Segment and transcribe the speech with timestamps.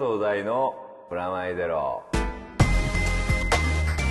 [0.00, 0.74] 藤大の
[1.10, 2.02] プラマイゼロ。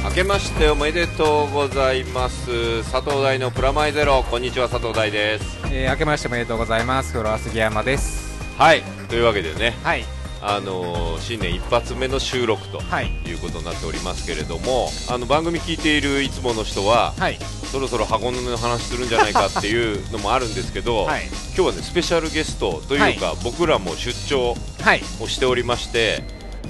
[0.05, 2.83] 明けましておめでとうございます。
[2.91, 4.21] 佐藤大のプラマイゼロ。
[4.29, 5.57] こんにちは佐藤大です。
[5.71, 7.17] えー、明けましておめでとうございます。
[7.17, 8.39] フロア杉山です。
[8.55, 8.83] はい。
[9.09, 9.71] というわけでね。
[9.83, 13.07] はいあのー新年一発目の収録とはい。
[13.27, 17.37] いうことになっておりますけれどもあの番組聞いているいつもの人ははい。
[17.71, 21.25] そろそろ箱根の話するんじゃないかっていうのもあるんですけど、 はい。
[21.55, 25.01] 今日はねスペシャルゲストというか、僕らも出張はい。
[25.19, 26.23] をしておりまして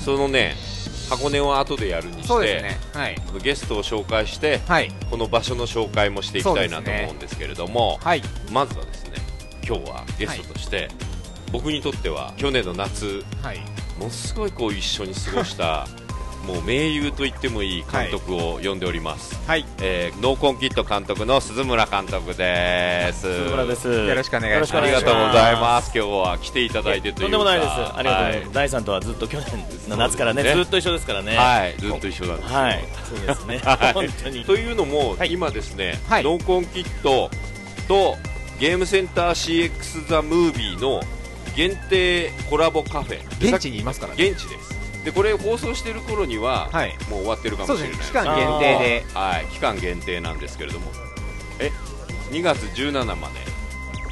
[0.04, 0.58] そのね
[1.10, 2.78] 箱根を後でやるにしてね。
[2.94, 3.16] はい。
[3.42, 4.92] ゲストを紹介してはい。
[5.10, 8.22] この場所の紹介もしていきたいなと思うんですけれども、はい。
[8.52, 9.12] まずはですね
[9.66, 10.90] 今日はゲストとして、
[11.52, 13.60] 僕にとっては去年の夏はい
[13.98, 15.88] ものすごいこう一緒に過ごした
[16.48, 23.88] もう盟友と言ってもいい監督を呼んでおります、はいえーノーコンキット監督の鈴村監督です鈴村です。
[23.88, 27.72] よろしくお願いしますありがとうございます今日は来ていただいてというかとんでもないです。
[27.72, 28.54] ありがとうございはます。
[28.54, 31.36] 大さんとはずっと去年の夏からね、ねずっと一緒ですからね。
[31.36, 32.86] はい、ずっと一緒なんですよはい。
[33.08, 33.62] そうですね。
[33.66, 34.46] はい本当に。
[34.46, 37.30] というのも、はい今ですね、はいノーコンキット
[37.88, 38.18] と
[38.60, 41.02] ゲームセンター CX ザムービーの
[41.60, 43.38] 限定コラボカフェ。
[43.38, 44.30] で現地にいますからね。
[44.30, 45.04] 現地です。
[45.04, 46.96] でこれ放送している頃には、はい。
[47.10, 47.98] もう終わってるかそもしれない。
[47.98, 48.22] うですね。
[48.22, 49.06] 期間限定で。
[49.14, 50.90] はい、期間限定なんですけれども。
[51.60, 51.70] え
[52.32, 53.40] 2月17まで。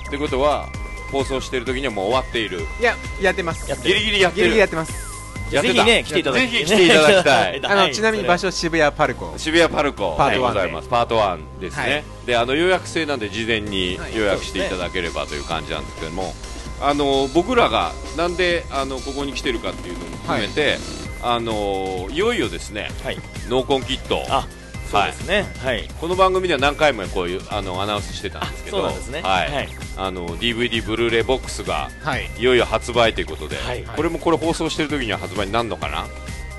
[0.08, 0.68] ってことは
[1.09, 2.59] 放送している時にはもう終わっている。
[2.81, 3.66] いややってます。
[3.81, 5.08] ギリギリやってギリギリやるってます。
[5.50, 6.42] ぜひね、来ていただき。
[6.42, 7.62] ぜひ来ていただきたい。
[7.64, 8.52] あのちなみに場所。
[8.52, 9.34] 所渋谷パルコ。
[9.38, 10.16] 渋谷パルコ。
[10.18, 10.40] パート1で。
[10.40, 10.90] ございます。
[10.90, 12.03] パート1ですね、はい。
[12.25, 14.18] であの予約制なんで事前にはい。
[14.18, 16.36] 予約していただければという感じなんですけども、
[16.81, 20.78] あの僕らがなんであのここに来てるかっていうのも含めて、
[21.23, 23.17] あのいよいよですねはい。
[23.50, 24.23] ノーコンキット。
[24.30, 24.47] あ、
[24.92, 25.45] そうですね。
[25.64, 25.88] はい。
[26.00, 29.22] この番組では何回もこういうあのアナウンスしてたんですけどそうね。
[29.22, 29.51] はい。
[29.51, 29.69] はい。
[29.97, 32.29] あの DVD ブルーレイボックスがはい。
[32.38, 33.84] いよいよ発売ということで、はい。
[33.84, 36.06] これもこれ放送してる時には発売になるのかな？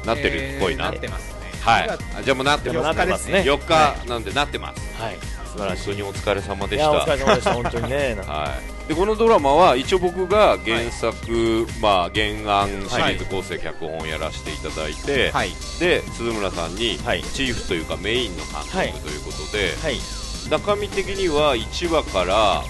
[0.05, 1.39] なってるっぽいな、えーなってますね。
[1.61, 1.91] はい。
[1.91, 3.41] あじゃあもうなってますなってますね。
[3.47, 5.19] 4日なんでなってます、はい。
[5.59, 5.85] 素晴らしい。
[5.87, 7.55] 本当にお疲れ様でいや、おした疲れ様でした。
[7.55, 8.17] 本当にね。
[8.27, 12.27] はい、でこのドラマは一応僕が原作、まあ、原
[12.61, 20.01] 案シリーズ構成脚本をやらせていただいて、はいで鈴村さんにはいチーフというかメインの監はい督ということで、はい。
[20.51, 22.63] 中身的には1話から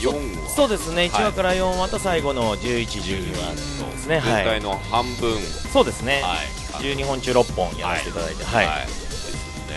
[0.00, 0.96] 4話そうですね。
[0.96, 3.58] はい1話から4話と最後の11、12話で
[3.98, 4.20] すね。
[4.20, 4.44] はい。
[4.44, 5.36] 全体の半分、
[5.72, 6.22] そうですね。
[6.22, 8.44] はい12本中6本やらせていただいて。
[8.44, 8.86] はい。
[8.86, 9.05] です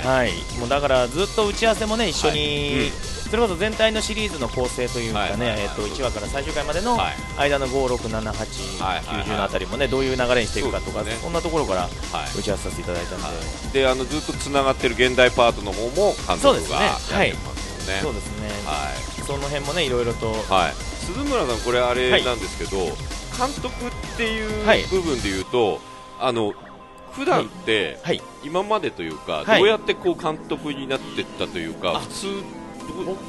[0.02, 0.08] ね。
[0.08, 2.88] はい、もうだからずっと打ち合わせもね一緒に、はい。
[2.88, 2.92] うん。
[3.30, 5.60] それこそ全体のシリーズの構成というかね、はいはいはい。
[5.62, 7.16] えっと1話から最終回までのはい。
[7.38, 11.92] 間の5、6、7、8、はいはいはい90のあたりもねどういう流れにしていくかとかそんなところからはい。
[12.40, 18.02] 打ち合わせさせていただいたんで、であのずっとつながってる現代パートの方も監督がやってますよね。
[18.02, 19.22] そうですね、はい。
[19.24, 20.74] その辺もねいろいろと、はい、
[21.06, 22.78] 鈴村さん、これあれはいなんですけど、
[23.38, 24.84] 監督っていうはい。
[24.84, 25.80] 部分で言うと、
[26.20, 26.54] あの
[27.12, 29.60] 普段って、はい、今までというか、はい。
[29.60, 32.00] どうやってこう監督になっていったというか、あ。
[32.00, 32.28] 普通、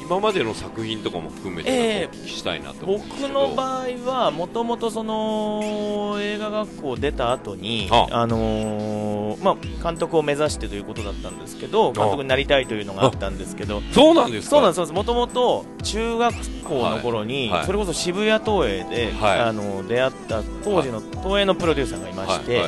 [0.01, 3.27] 今までの作品とかも含めて、ええお聞きしたいなと僕ど。
[3.27, 8.07] の場合はもともとその映画学校出た後にあ。
[8.11, 14.49] あのーまあ監督を目指してということだったんですけど監督になりたいというのがあったんですけどそうなんですか？
[14.51, 17.57] そうなんですもともと中学校の頃に、はい。
[17.59, 17.65] はい。
[17.65, 19.39] それこそ渋谷東映で、はい。
[19.39, 22.63] あの出会った当時の東映のプロデューサーがいまして、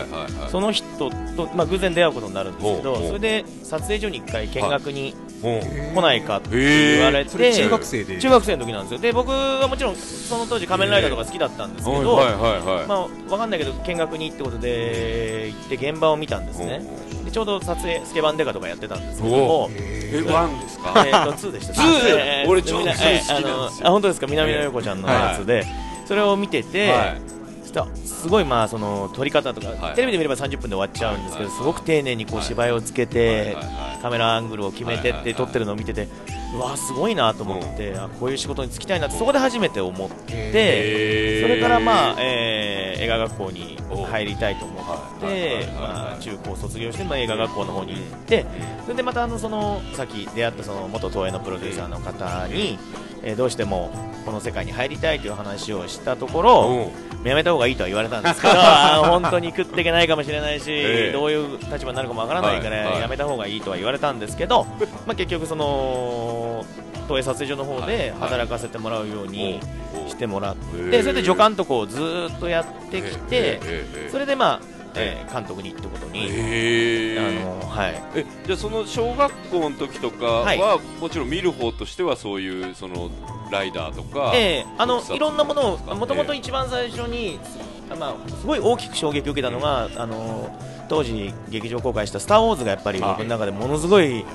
[0.49, 8.19] その人と、まあ、偶然出会うことになるんですけどそれで撮影所に一回見学にうん来ないかってへ言われて、中学生で？
[8.19, 8.99] 中学生の時なんですよ。
[8.99, 16.81] で僕はもちろんその当時仮面ライダーとか好きだったんですけど、まあ、わかんないけど見学にってことで行って現場を見たんですね。
[17.25, 19.69] でちょうど撮影スケバンデカとかやってたんですけども。
[19.75, 20.93] えワンですか？
[21.07, 21.73] えーと2でした。
[21.73, 21.85] 2
[22.17, 22.49] えー。
[22.49, 23.37] 俺ちょうどみな2好きなんですよ。
[23.37, 24.27] えーあのあ本当ですか？
[24.27, 25.65] 南野陽子ちゃんのやつで、
[26.05, 26.93] それを見てて、
[28.05, 29.95] すごいまあその撮り方とか、はい。
[29.95, 33.57] テレビで見れば30分で終わっちゃうんですけど、はいすごく丁寧にこうはい芝居をつけて、
[34.01, 36.07] カメラアングルを決めてって撮ってるのを見てて、
[36.53, 43.77] うわすごいなと思って、あこういう仕事に就きたいなってそこで初めて思って、それからまあ、えー映画学校に
[44.09, 45.67] 入りたいと思って、
[46.21, 48.45] 中高卒業してまあ映画学校の方に行って、
[48.83, 52.79] それでまたあのそのさっき出会ったその元東映のプロデューサーの方に、
[53.23, 53.89] えーどうしても
[54.25, 56.91] この世界に入りたいという話をしたところ、
[57.23, 58.53] やめた方がいいとは言われたんですけど、
[59.03, 61.11] 本当に食っていけないかもしれないし、 ええ。
[61.11, 63.01] どういう立場になるかもわからないから、はいはい。
[63.01, 64.65] やめた方がいいとは言われたんですけど、
[65.05, 66.65] まあ結局その
[67.07, 68.29] 東映撮影所の方はいではい。
[68.29, 69.59] 働かせてもらうように
[70.07, 78.01] してもらっへえて、それで助監督をずーっとやってきて、てそれでまあ、えー監督にってことに、へあーのはい。
[78.15, 80.59] えじゃあその小学校の時とかは、はい。
[80.99, 83.09] もちろん見る方としてはそういうその
[83.51, 87.39] ライダーとか、ええあのいろんなものをもともと一番最初に
[87.99, 90.57] まあ、すごい大きく衝撃を受けたのが、あの
[90.89, 94.25] 当時劇場公開した「スター・ウォーズ」がやっぱり僕の中でものすごい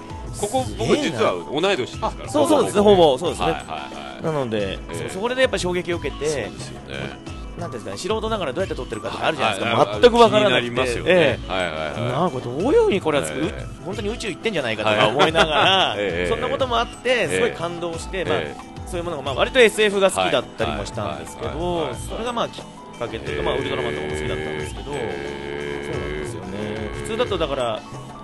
[0.41, 2.29] ここ僕実は同い年ですから。
[2.29, 3.47] そうそうですねほぼそうですね。
[3.47, 11.03] はいはいはいなので、ええそそこでやっぱり衝撃を受けてそうですよねなんですかね素人ながらどうやって撮ってるかとかあるじゃないですか、全くわからなくて。
[11.07, 13.27] えなんかどういうふうにこれは
[13.85, 16.29] 本当に宇宙行ってんじゃないかとか思いながら、 ええ。
[16.29, 18.57] そんなこともあってすごい感動して、まあえ
[18.89, 26.91] そういうものがまあ割と SF が好きだったりもしたんですけどそれがまあきっかけというか、まあ、ウルトラマンとかも好きだったんですけど、えそうなんですよね。
[26.95, 27.81] 普通だとだから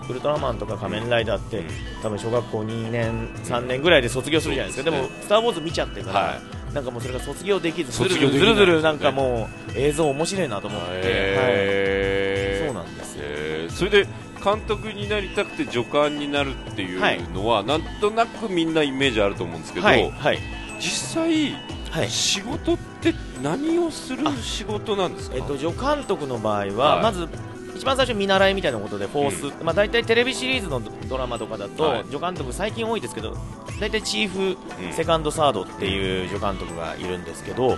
[0.09, 1.67] ウルトラマンとか仮面ライダーって、うん。
[2.03, 4.91] 多分小学校2年3年ぐらいで卒業するじゃないですか。
[4.91, 6.39] でも「スター・ウォーズ」見ちゃってから、は
[6.75, 12.65] なんかもうそれが卒業できずずるずるずるずるなんかもう映像面白いなと思って、えー。
[12.65, 13.23] はい、そうなんですよ。
[13.25, 13.73] えー。
[13.73, 14.06] それで
[14.44, 20.11] 監督になりたくて助監になるっていうのは、なんとなくみんなイメージあると思うんですけど、はい。
[20.11, 20.38] はい。
[20.81, 21.53] 実際、
[21.91, 22.11] はい。
[22.11, 27.03] 仕事って何をする仕事なんですか、えっと、助監督の場合は、はい。
[27.05, 27.29] まず
[27.75, 32.05] 一番最初見習いみたいなことでフォース、まあ、大体テレビシリーズのドラマとかだと、はい。
[32.05, 33.37] 助監督最近多いですけど
[33.81, 34.93] 大体チーフ、うん。
[34.93, 37.76] セカンドサードっていう助監督がいるんですけど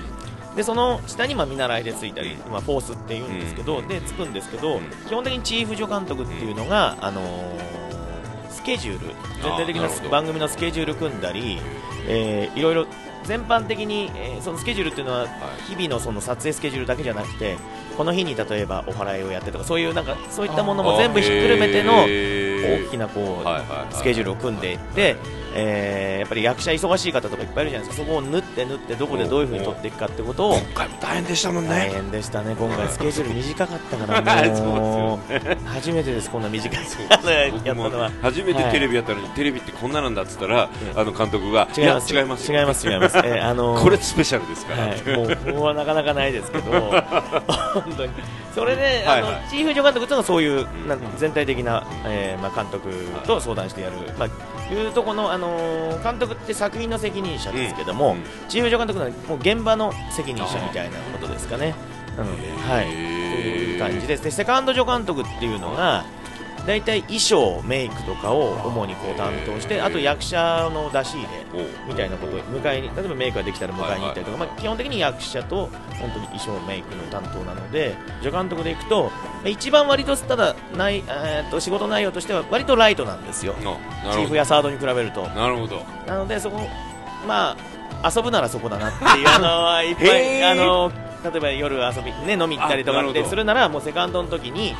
[0.55, 3.89] でその下にまあ見習いでついたり、まあ、フォースっていうんですけど、うん。
[3.89, 4.91] でつくんですけど、うん。
[5.07, 7.87] 基本的にチーフ助監督っていうのが、あのー
[8.51, 9.15] スケジュール。
[9.43, 11.61] 全体的な番組のスケジュール組んだり、
[12.09, 12.87] えーいろいろ
[13.27, 15.27] 全般的に、えーそのスケジュールっていうのは
[15.69, 17.57] 日々のその撮影スケジュールだけじゃなくて
[17.97, 23.43] この日に例えばお祓いをやってとかそういうなんかそういったものも全部ひっくるめての大きななこ
[23.91, 25.17] う、スケジュールを組んでいって、
[25.57, 28.05] えーやっぱり役者忙しい方とかいっぱいいるじゃないですか。
[28.05, 32.57] そこを縫って縫ってどこでどういうふうに撮っていくかってことを今回も大変でしたもん大ね変でしたね。
[32.59, 35.57] 今回スケジュール短かったから。
[35.67, 36.31] 初めてです。
[36.31, 36.81] こんな短い
[37.11, 38.11] あのやったのは。
[38.23, 42.13] 初めてテレビやったのに、テレビってこんななんだっつったら、あの監督が違います。
[42.15, 46.73] や違います違います違います、えーあのーこれスペシャルですから、はい、もうここはなかなかないですけど、
[47.75, 48.13] 本当に。
[48.55, 49.33] それで、はいはい。
[49.35, 50.67] あのチーフ助監督というのはそういう、
[51.19, 52.89] 全体的な、えーまあ、監督
[53.27, 54.29] と相談してやる、まあ、
[54.75, 61.75] いうところの、あのー監督って作品の責任者ですけども、うんチーフ助監督はもう現場の責任者みたいなことですかね。
[62.19, 62.27] うん。
[62.71, 64.23] はい、という感じです。
[64.25, 66.05] でセカンド助監督っていうのが
[66.67, 71.29] 大体衣装、メイクとかを主にこう担当してあと役者の出し入れ
[71.89, 75.71] みたいなことを迎えに例えばメイクができたら迎えに行ったりとか、まあ、基本的に役者と
[76.01, 79.11] 本当に衣装メイクの担当なので助監督でいくと
[79.45, 83.55] 一番割とただない、えーっと仕事内容としては割とライトなんですよ。
[84.13, 85.27] チーフやサードに比べると。
[85.29, 85.83] なるほど。
[86.07, 86.61] なのでそこ
[87.27, 87.57] ま
[88.03, 90.91] あ遊ぶならそこだなっていうあのいっぱいあの
[91.25, 94.75] 例えば夜遊びね飲み行ったりとかってするならもうセカンドの時に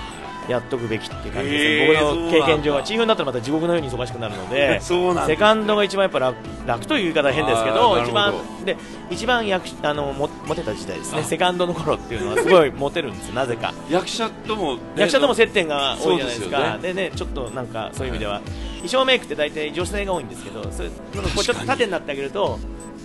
[0.49, 2.09] やっとくべきっていう感じですね。
[2.09, 4.81] 僕の経験上はチーフになったらまた地獄のように忙しくなるので
[5.27, 8.35] セカンドが一番やっぱ楽楽という言い方は変ですけど一番
[8.65, 8.77] で
[9.11, 11.21] 一番役あのもモテた時代ですね。
[11.21, 11.25] あ。
[11.25, 13.73] セカンドの頃っていうのはすごいモテるんですなぜか。
[13.91, 16.79] 役者とも、ね役者とも接点が多いじゃないですか。
[16.81, 17.13] でね。
[17.15, 18.41] ちょっとなんかそういう意味では
[18.77, 20.95] 衣装メイクって大体女性が多いんですけどそれこ
[21.41, 22.59] うちょっと縦になってあげると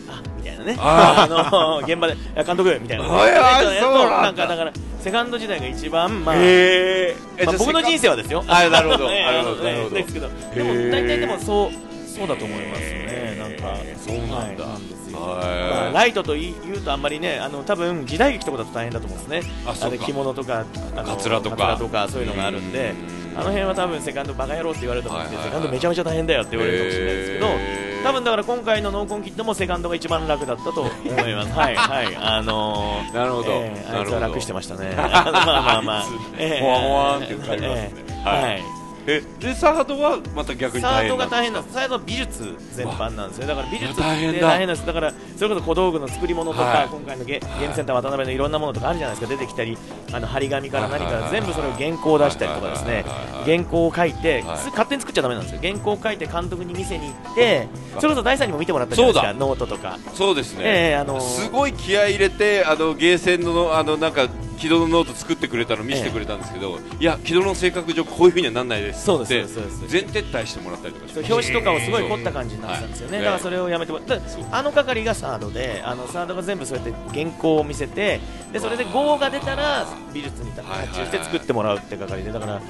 [0.09, 0.75] あみたいなね。
[0.79, 3.07] あ あの現場で監督みたいな。
[3.07, 4.71] なんかだから
[5.01, 8.43] セカンド時代が一番まあまあ、僕の人生はですよ。
[8.47, 9.09] あなるほど。
[9.09, 9.63] ね なるほど。
[9.63, 9.95] ねなるほど。
[9.95, 13.35] ですけど、でも大体でもそうそうだと思いますね。
[13.39, 13.77] なんか。
[13.97, 14.63] そうなんだ。
[14.63, 15.13] はい。
[15.13, 19.51] まあライトと言い言うとあんまりね、あの多分時代劇とかだと大変だと思うんですね。
[19.65, 20.65] あの着物とか
[20.95, 21.77] あのカツラとか。
[21.79, 22.93] とかそういうのがあるんで。
[23.33, 23.39] う、ん。
[23.39, 27.90] あの辺は多分セカンドバカ野郎って言われると思うんでセカンドめちゃめちゃ大変だよって言われるかもしれないですけど。
[28.03, 30.89] 多分だから今回のノーコンキットもセカンドが一番楽だったと思
[31.27, 31.51] います。
[31.57, 33.51] はいはいあのーなるほど。
[33.51, 34.93] えーあいつは楽してましたね。
[34.97, 36.03] まあまあまあ。
[36.03, 36.05] あい。
[36.05, 37.91] つえーほわほわって感じますね。
[38.23, 41.75] はいえでサードはまた逆にサードが大変なんです。
[41.75, 43.47] サードは美術全般なんですよ。
[43.47, 44.85] だから美術って大変なんです。
[44.85, 49.35] だからそれこそ小道具の作り物とか、はい今回のゲゲームセンター渡辺のいろんなものとかあるじゃないですか。
[49.35, 49.77] 出てきたり、
[50.13, 53.05] あの張り紙から何から全部それを原稿を出したりとかですね。
[53.45, 55.61] 原稿を書いて、はいす勝手に作っちゃダメなんですよ。
[55.61, 57.67] 原稿を書いて監督に見せに行って、
[57.99, 59.33] それこそ大さんにも見てもらったじゃないですか。
[59.33, 59.97] ノートとか。
[60.13, 64.27] そうですね、ええあのーすごい気合い入れてあのゲーセンのあのなんか
[64.61, 69.05] 軌道のノート作ってくれたの見せてくれたんですけど、いや軌道の性格上こういうふうにはなんないです。
[69.05, 73.25] そうですって全撤退してもらったりとか表紙とかをすごい凝った感じになってたんですよね、はい。
[73.25, 78.19] だからそれをやめてもらってあの係がサードであのサードが全部そうやって原稿を見せて
[78.53, 82.61] でそれで号が出たら美術に発注して作ってもらうって係でだから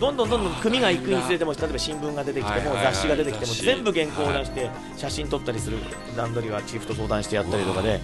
[0.00, 5.76] どんどんどんどん組が行くにつれても例えば新聞が出てきても雑誌が出てきても全部原稿を出して写真撮ったりする
[6.16, 8.00] 段取りはチーフと相談してやったりとかで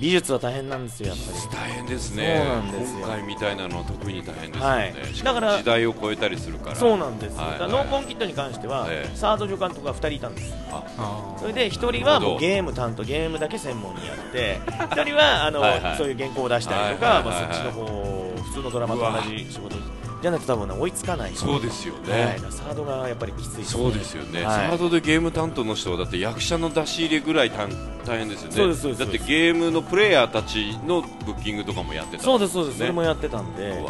[0.00, 1.56] 美術は大変なんですよやっぱり。
[1.56, 2.42] 大変ですね。
[2.42, 2.98] そうなんですよ。
[3.00, 5.14] 今回みたいなのは特に大変ですよね、はい。
[5.14, 6.76] しかもだから時代を超えたりするから。
[6.76, 7.50] そうなんです、はい。
[7.52, 10.54] だからノーコンキットに関しては、ええサード助監督が2人いたんです。
[10.70, 11.36] あ。
[11.38, 15.96] それで1人はもうゲーム担当ゲームだけ専門にやって 1人はあのはいはい。
[15.96, 19.76] そういう原稿を出したりとか、はいはいはいはいまあ、そっちの方普通のドラマと同じ仕事
[20.22, 21.32] じゃないと多分ね追いつかない。
[21.34, 23.64] そうですよね、はい、サードがやっぱりきついね。
[23.64, 24.68] そうですよね、はい。
[24.68, 27.68] サードでゲーム担当の人はだって役者の出し入れぐらい大
[28.06, 28.56] 大変ですよね。
[28.56, 33.82] そうですそうですだってゲームのプレイヤーたちのブッキングとかもやってたそうですそうです、ねそれもやってたんで。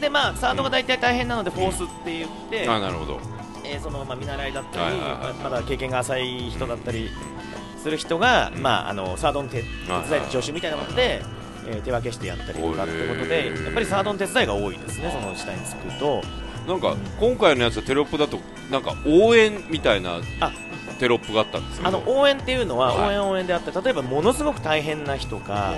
[0.00, 3.20] でまあサードが大体大変なのでフォースって言って、あなるほど。
[3.64, 5.34] えーそのまあ見習いだったり、はいはいはい。
[5.34, 7.08] まだ経験が浅い人だったり
[7.80, 9.68] する人が、まああのサードの手手
[10.10, 11.22] 伝い助手みたいなことで、
[11.66, 16.22] えー手分けしてやったりとかってことで、やっぱりサードの手伝いが多いですね、その下につくと。
[16.66, 18.38] なんか今回のやつはテロップだと
[18.70, 20.52] なんか応援みたいなあ。
[20.98, 23.08] テロップがあったんですあの応援っていうのは、はい。
[23.08, 25.74] 応援応援であって例えばものすごく大変な人か、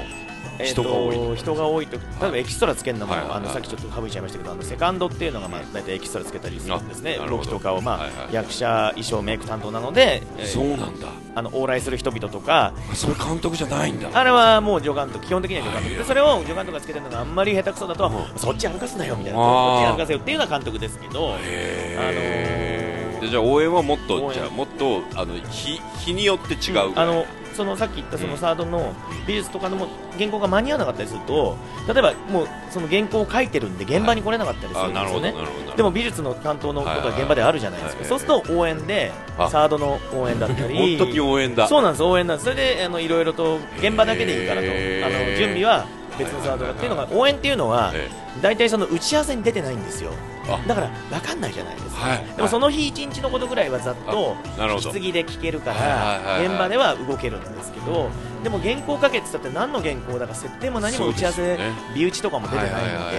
[0.58, 1.36] えーと人が多い。
[1.36, 7.16] 人が多いと例えばエキストラつけるのも、はいあのさっきちょっと省いちゃいましたけどあのセカンドっていうのがまあ大体エキストラつけたりするんですね。
[7.18, 7.42] あなるほど。
[7.42, 11.08] 動きとかを、まあはいはい役者衣装メイク担当なので、えーそうなんだ。
[11.36, 12.72] あの往来する人々とか。
[12.90, 14.08] あそれ監督じゃないんだ。
[14.12, 15.90] あれはもう助監督基本的には助監督。
[15.90, 18.38] はいでそれを助監督がつけてるのがあんまり下手くそだと、うん。
[18.38, 19.38] そっち歩かすなよみたいな。
[19.38, 19.88] あー。
[19.88, 28.92] こっち歩かせよっていうような監督ですけどあのーでじゃあ応援はもっとじゃあもっとあの日日によって違うあのそのさっき言ったそのサードの
[29.26, 31.56] 美術とかのも原稿が間に合わなかったりすると
[31.88, 35.34] 例えばもうその原稿を書いてるんで現場に来れなかったりするんですよね、
[35.76, 39.48] でも美術の担当のことは現場であるじゃないですか、はいそうすると応援であ。
[39.48, 41.66] サードの応援だったり応援だ。
[41.68, 42.44] そうなんです応援なんです。
[42.44, 44.66] それであのいろいろと現場だけでいいからと。
[44.68, 45.86] あの準備は
[46.18, 48.08] 別のサードだっていうのが応援っていうのはえ
[48.40, 50.12] 大体その打ち合わせに出てないんですよ。
[50.12, 50.33] あ
[50.66, 52.24] だから分かんないじゃないですか、はい。
[52.36, 58.10] でもその日一日のことぐらいはざっと引き継ぎで聞けるから現場では動けるんですけど
[58.42, 63.18] でも原稿書けって言ったって何の原稿だか設定も何も打ち合わせ、ね美打ちとかも出てないので、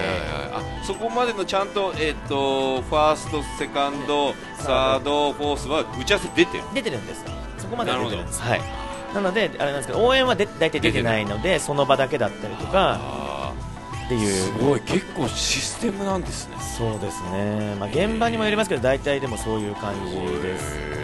[0.86, 6.64] そこまでのちゃんと,、えっとファースト、セカンド、サード、フォースは打ち合わせ出てる。
[6.74, 7.24] 出てるんです
[7.58, 8.40] そこまでは出てるんです。
[8.42, 8.86] はい。
[9.14, 13.25] なのであれなんですけど応援はで大体出てないのでその場だけだったりとかあ
[14.06, 14.80] っていーすうごい。
[14.80, 16.56] 結構システムなんですね。
[16.78, 20.78] そうですね、まあ、現場にもよりますけど大体でもそういう感じです。
[20.90, 20.95] ね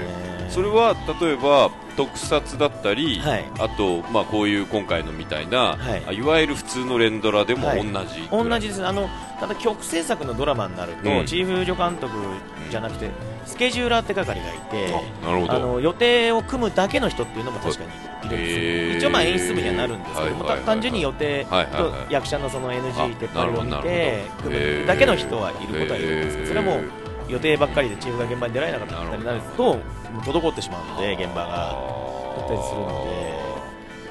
[0.53, 3.45] それは例えば特撮だったり、はい。
[3.59, 6.03] あと、まあ、こういう今回のみたいな、はい。
[6.07, 7.87] あいわゆる普通の連ドラでもはい。
[7.87, 8.87] 同じ、同じです。
[8.87, 9.09] あの
[9.41, 11.27] ただ曲制作のドラマになると、うん。
[11.27, 12.13] チーフ助監督
[12.71, 13.11] じゃなくて
[13.45, 15.53] スケジューラーって係がいてあなるほど。
[15.53, 17.91] あの予定を組むだけの人っていうのも確かに
[18.27, 20.67] いるんです一応まあ演出部にはなるんですけども、はいはいはいはい。
[20.67, 29.79] 単純に予定と役者のその NG ってなるほどを見て組むだけの人はいることはいるんですけどそれはもう予定ばっかりでチーフが現場に出られなかったりになると
[30.25, 31.49] 滞ってしまうので現場が
[32.37, 33.43] だったりするので。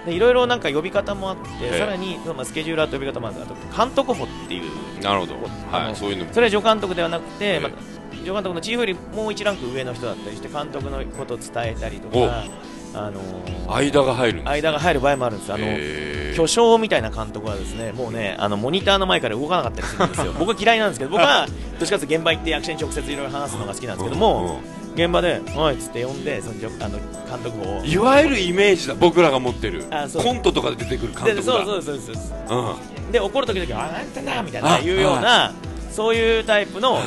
[0.05, 1.77] でいろいろなんか呼び方もあって、ええ。
[1.77, 4.99] さらに、まあ、スケジューラーと呼び方もあってあと監督補っていう。
[4.99, 5.35] なるほど、
[5.71, 6.33] はい、そういうのも。
[6.33, 7.59] それは助監督ではなくて、ええ。
[7.59, 7.77] また
[8.17, 12.27] 助監督のチーフよりもう一ランク上の人だったりして監督のことを伝えたりとお。
[12.27, 12.43] か、
[12.93, 15.53] あのー間が入るね、間が入る場合もあるんです。
[15.53, 16.35] あのへー。
[16.35, 20.33] 巨匠みたいな監督はですねもうねあのモニターの前から動かなかったりするんですよ。
[20.39, 21.47] 僕は嫌いなんですけど僕は
[21.79, 24.59] どっちかというと現場行って役者に直接いろいろ話すのが好きなんですけども、
[24.95, 27.81] 現場で「はい」っつって呼んでそのあの監督を。
[27.85, 29.85] いわゆるイメージだ僕らが持ってる。
[29.89, 30.23] あそう。
[30.23, 31.35] コントとかで出てくる監督だ。
[31.35, 32.15] でそうそうそうそう
[32.49, 32.59] そう。
[33.05, 33.11] うん。
[33.11, 35.53] で怒る時々は「あなんてんだ」みたいあな言うような
[35.91, 36.99] そういうタイプの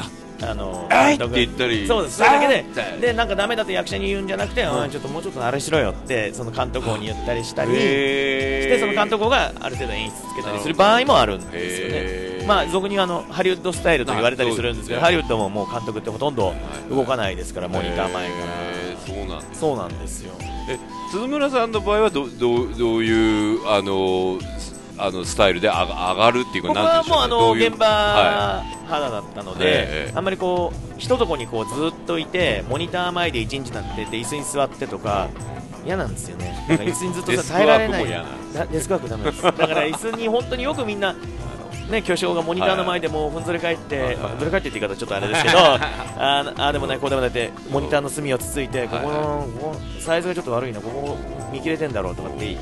[0.51, 1.19] あのあい。
[1.19, 1.87] 監督って言ったり。
[1.87, 2.17] そうです。
[2.19, 2.65] それだけで
[3.01, 4.83] でなんかダメだと役者に言うんじゃなくて、うん。
[4.83, 7.73] うんちょっともうちょっとあれしろよってその監督に言ったりしたり。
[7.73, 12.47] してその監督がある程度演出つけたりする場合もあるんですよね。
[12.47, 16.55] まあ俗にあのハリウッドスタイルと言われたりするんですけどあハリウッドももう監督ってほとんど
[16.91, 18.85] 動かないですからモニター前から。
[19.07, 19.61] そうなんです。
[19.61, 20.33] そうなんですよ。
[20.69, 20.79] え
[21.11, 24.39] 鈴村さんの場合はどどうどういうあの
[24.97, 29.65] あのスタイルで上が上がるっていうか僕はもうあの現場は肌だったのえで
[30.11, 35.29] えあんまりこう一とこにこうずっといてモニター前で一日なんてで椅子に座ってとか
[35.85, 36.67] 嫌なんですよね。
[36.69, 38.07] 椅子にずっと 耐えられない。
[38.73, 39.43] デスクワークダメです。
[39.43, 41.15] だから椅子に本当によくみんな
[41.91, 49.47] ね、巨匠がモニターの前でもうふんぞり返って、ふんぞり返ってって言い方ちょっとあれですけど、あーあーでもない、こうでもないって、モニターの隅をつついて、ここの、
[50.01, 51.19] サイズがちょっと悪いな、ここ
[51.53, 52.57] 見切れてんだろうとかって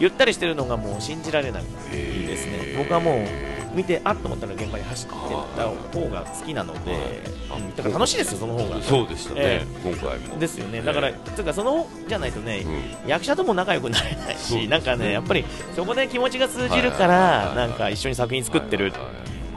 [0.00, 2.74] 言ったりしてるのがもう信じられないですね。
[2.78, 3.24] 僕はも
[3.72, 5.18] う見て、あっと思ったら現場に走ってっ
[5.56, 5.64] た
[5.98, 7.22] 方が好きなので、
[7.54, 8.82] うんだから楽しいですよ、その方が。
[8.82, 10.38] そうでしたね、え今回も。
[10.38, 12.64] ですよね、だから、つうかそのじゃないとね、
[13.04, 13.08] うん。
[13.08, 14.66] 役者とも仲良くなれないし、ね。
[14.66, 15.44] なんかね、やっぱり
[15.76, 18.92] そこで気持ちが通じるから、なんか一緒に作品作ってるっ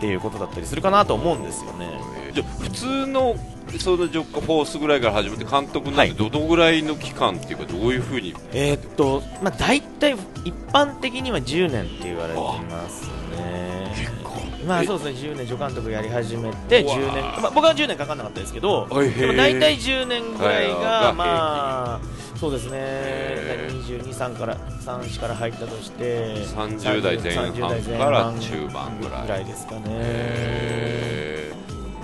[0.04, 1.90] っていうことだったりするかなと思うんですよね。
[2.34, 3.36] じゃあ普通の
[3.80, 8.34] そのジョッカフォースぐらいから始めて監督になってどのぐらいの期間っていうかどういうふうに？
[8.52, 10.16] えーっと、まあ、大体
[10.46, 13.94] 一般的には10年って言われてますね。
[13.96, 14.32] 結構。
[14.66, 14.86] まあえ？
[14.86, 15.30] そうですね。
[15.32, 22.00] 10年助監督やり始めてうわ10年、まあ、僕は10年かかんなかったですけど大体10年ぐらいはいがまあ
[22.38, 22.72] そうですね。
[22.74, 23.84] へー。
[24.04, 29.22] 22、3から3、4から入ったとして30代前半30代前から半中盤ぐらい。
[29.24, 31.43] ぐらいですかね。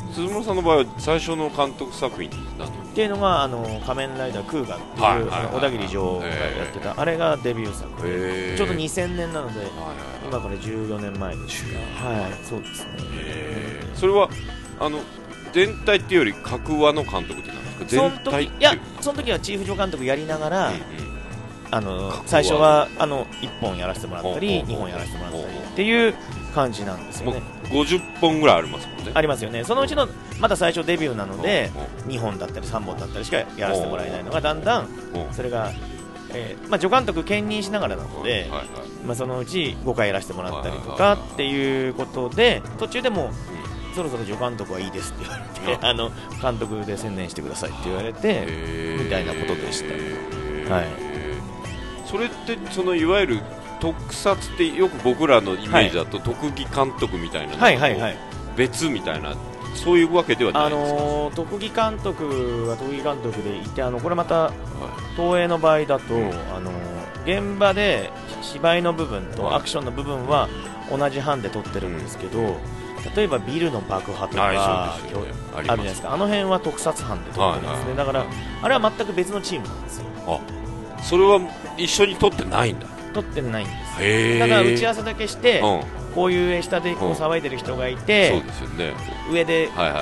[0.09, 2.33] えー鈴村さんの場合は最初の監督作品っ
[2.95, 9.67] ていうのがあの仮面ライダークーガっていう、小田切城がやってた、あれがデビュー作で、ちょうど2000年なので
[10.27, 12.91] 今から14年前ですがはいそうですね。
[13.93, 14.29] それは
[14.79, 14.99] あの
[15.53, 18.09] 全体っていうより各話の監督ってなんですか？
[18.09, 20.71] 全体いやその時はチーフ助監督やりながら、
[21.71, 26.13] あの最初はあの1本やらせてもらったりほうほうほう2本やらせてもらったりっていう
[26.55, 29.11] 感じなんですよね50本ぐらいありますもんね。
[29.13, 29.63] ありますよね。
[29.63, 30.07] そのうちの
[30.39, 34.87] まだ最初デビューなのでほう2本だったり3本だったりしかやらせてもらえないのがだんだん
[35.31, 35.71] それが、
[36.33, 38.49] えーまあ、助監督兼任しながらなので、
[39.05, 43.31] まあ、そのうち5回やらせてもらったりとかっていうことで途中でも
[43.95, 45.93] そろそろ助監督はいいですって言われてあ。
[45.93, 46.11] の
[46.41, 48.47] 監督で専念してくださいって言われて
[48.99, 49.83] みたいなことでし
[50.67, 50.73] た。
[50.73, 50.85] はい。
[52.05, 53.41] それってそのいわゆる
[53.79, 58.17] 特撮ってよく僕らのイメージだと特技監督みたいなはいはいはい。
[58.55, 59.35] 別みたいな
[59.75, 64.51] そういうわけではなあいですか、のー特技監督は特技監督でいてあのこれまた
[65.15, 69.55] 東映の場合だと、あのー現場で芝居の部分とはい。
[69.57, 70.47] アクションの部分は
[70.89, 72.57] 同じ班で撮ってるんですけど、
[73.15, 74.59] 例えばビルの爆破とか、はいね。
[75.53, 76.13] あるじゃないですか。
[76.13, 77.97] あの辺は特撮班で撮ってるんですね、はいはい。
[77.97, 78.25] だから
[78.63, 80.05] あれは全く別のチームなんですよ。
[80.27, 80.39] あ
[81.03, 81.39] それは
[81.77, 84.39] 一緒に撮ってないんだ撮ってないんです。
[84.39, 85.99] ただ打ち合わせだけして、うん。
[86.15, 88.93] こういう下でこううん騒いでる人がいそうて、でね。
[89.31, 89.99] 上ではいは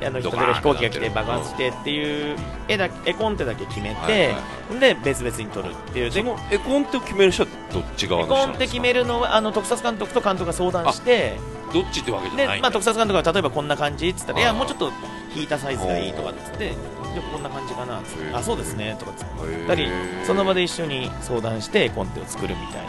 [0.00, 2.36] いは飛行機が来て爆発してっていう
[2.68, 6.10] 絵だ絵コンテだけ決めはいてはい、で別々に撮るっていう。
[6.10, 11.36] でその絵コンテを決める人はどっち側絵の人コンテ決なんですかめるのはあの特撮監督と監督が相談して
[11.72, 12.68] どっちってわけじで、ゃないんだ。
[12.68, 14.92] まあ、特撮監督が例えばこんな感じっつったらいやもうちょっと
[15.34, 16.74] 引いたサイズがいいとかっつって
[17.20, 18.36] こんな感じかなっつってへー。
[18.36, 19.26] あそうですねとかっつっ
[19.66, 19.88] たり
[20.24, 22.88] その場で一緒に相談して絵コンテを作るみたいな。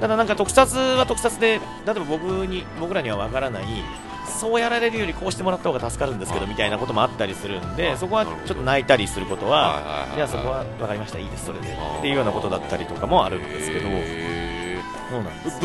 [0.00, 3.64] ただなんか特撮は特撮で例えば僕に僕らにはわからない
[4.40, 11.68] そうやられるよりこうしてもらった方が助かるんですけどみたいなこともあったりするんであそこはちょっと泣いたりすることはじゃあそこは分かりましたいいですそれで。
[11.68, 13.88] っていうようなことだったりとかもあるんですけど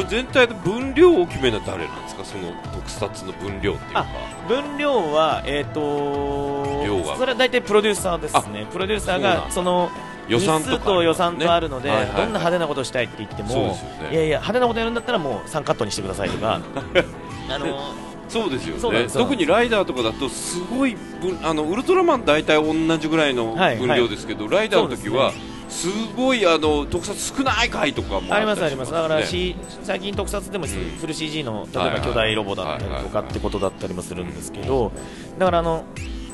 [0.08, 2.26] 全体の分量を決めるのは誰なんですか？
[2.26, 4.00] その特撮の分量っていうか。
[4.00, 4.06] あ
[4.48, 8.66] 分量はえっ、と量がそれは大体プロデューサーですね。
[8.72, 9.90] プロデューサーがその
[10.28, 12.10] 予算とか日数と予算とあるので、はいはい。
[12.10, 14.10] はいどんな派手なことしたいって言っても、そうですよね。
[14.12, 16.60] いやいや派手なことやるんだったらもう3カットにしてくださいとか。
[17.50, 17.94] あの
[18.28, 25.32] そうですよそうなんですね特にライダーとかだとすごい分あのウルトラマン大体同じぐらいのはい分量ですけど、ライダーの時は
[25.76, 30.68] すごいあの特撮少ない回とかもありますありますだから、ね C、最近特撮でもん。
[30.68, 34.94] フル CG の例えば巨大ロボだったりとかってことだったりもするんですけど
[35.38, 35.84] だからあの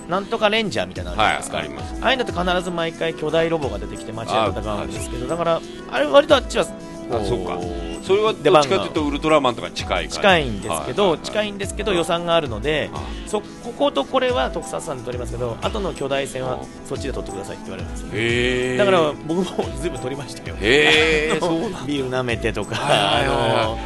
[0.08, 2.04] なんとかレンジャーみたいなのあるじゃないですか、はいあります。
[2.04, 6.72] ああいうのって必ず毎回巨大ロボが出てきて街で戦うんですけどだからあれ割とあっちはこ
[7.12, 7.60] あそうか。
[8.02, 12.90] それはどっちかというとウルトラマンとかに近い近いんですけど、近いいんですけど予算があるので、
[13.28, 18.10] そこことこれは特撮さんで撮りますけど後の巨大戦はそっちで撮ってくださいって言われるんですよ。
[18.14, 18.78] へー。
[18.78, 19.44] だから僕も
[19.80, 23.78] ずいぶん撮りましたよへーあのそうなんビール舐めてとかあ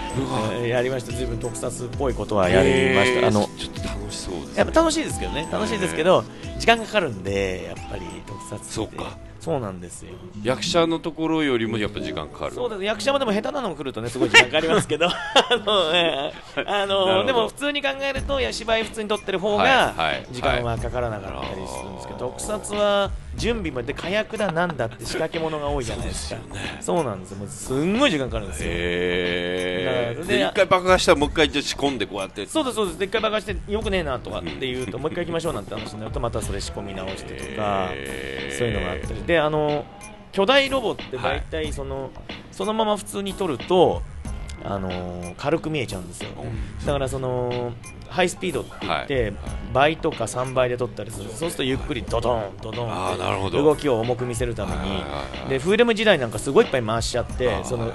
[0.57, 1.11] のやりました。
[1.11, 4.53] ずいぶん特撮っぽいことはやりました、あのちょっと楽しそうですね。
[4.57, 5.47] やっぱ楽しいですけどね。
[5.51, 6.23] 楽しいですけど
[6.57, 8.65] 時間がかかるんでやっぱり特撮って。
[8.65, 10.11] そうかそうなんですよ。
[10.43, 12.55] 役者のところよりもやっぱ時間かかる。
[12.55, 12.83] そうです。
[12.83, 15.05] 役者もでも下手なのも来るとねすごい時間かかりますけど。
[15.07, 15.13] あ
[15.65, 20.25] の、えーあのでも普通に考えるといや芝居普通に撮ってる方はいがはい。
[20.31, 26.41] 時間はかからなかったりするんですけど、特撮は準備まで火薬だなんだって仕掛け物が多いじゃないですか。
[26.81, 27.37] そうなんですよ。
[27.37, 28.69] もうすんごい時間かかるんですよ。
[28.71, 29.85] へー。
[29.85, 32.45] だからでで一回爆破したらもう一回じゃあ仕込んでこうやって。
[32.45, 32.99] そうですそうです。
[32.99, 37.89] で一回爆破してよくねえなとかって言うともう一回行きましょうなんて話になるとまたそれ仕込み直してとか
[38.57, 39.23] そういうのがあったり。
[39.23, 39.85] であの
[40.31, 42.11] 巨大ロボって大体その、
[42.51, 44.01] そのまま普通に撮ると
[44.65, 46.29] あの軽く見えちゃうんですよ。
[46.85, 47.71] だからその
[48.09, 49.33] ハイスピードって言って、はい。
[49.73, 51.29] 倍とか3倍で撮ったりする。
[51.29, 53.63] そうするとゆっくりドドンドドンってど。
[53.63, 55.03] 動きを重く見せるために。
[55.49, 57.91] でフーレム時代なんかすごいいっぱい回しちゃってその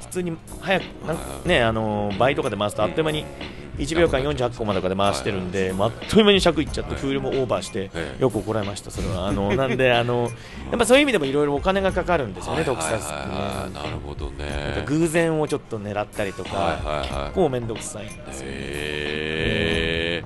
[0.00, 3.24] 普通に早くなんかねあの倍とかで回すとあっという間に
[3.78, 7.00] 1秒間48コマとかで回してるんで、あっという間に尺いっちゃって、はい。
[7.00, 8.22] クールもオーバーしてえ、え。
[8.22, 9.28] よく怒られました、それは。
[9.28, 10.28] あのなんであの、
[10.70, 13.04] やっぱそういう意味でもいろいろお金がかかるんですよね、特撮って。
[13.04, 14.84] なるほどね。
[14.86, 19.29] 偶然をちょっと狙ったりとか、結構面倒くさいんですよ、へえ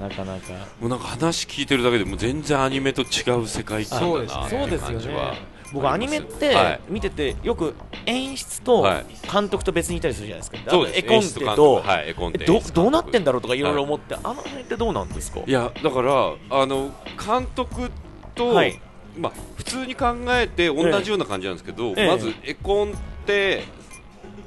[0.08, 0.52] なかなか。
[0.80, 5.54] もうなんか話聞いてるだけでもう全然アニメと違う世界観だなそうそうですよね。
[5.72, 6.80] 僕アニメってはい。
[6.88, 7.74] 見ててよく
[8.06, 9.06] 演出とはい。
[9.32, 10.70] 監督と別にいたりするじゃないですか。
[10.70, 10.98] そうです。
[10.98, 12.14] あと絵コンテとはい
[12.46, 15.40] どどうなってんだろうとかいろいろ思って、あの辺ってどうなんですか？
[15.46, 17.90] いやだからあの監督
[18.34, 18.80] と、はい。
[19.16, 22.08] まあ、普通に考えて同じような感じなんですけど、ええ。
[22.08, 22.92] まず絵コン
[23.26, 23.62] テ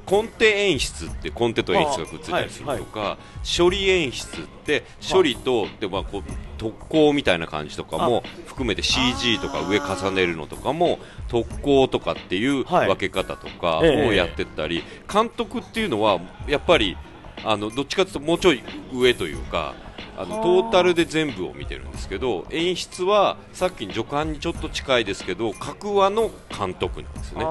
[0.07, 3.17] コンテ演出ってコンテと演出がくっついたりするとか、
[3.57, 6.23] 処理演出って処理とで、まあ、こう
[6.57, 12.87] 特攻みたいな感じとかも含めて CG とか上重ねるのとかも特攻とかっていうはい。
[12.87, 14.13] 分け方とかをえ。
[14.13, 16.95] えやってったり、監督っていうのはやっぱり
[17.43, 19.75] あのどっちかというともうちょい上というか
[20.17, 27.43] あのはあトータルで全部を見てるんですけど演出はさっきの助監にちょっと近いですけど各話の監督なんですよね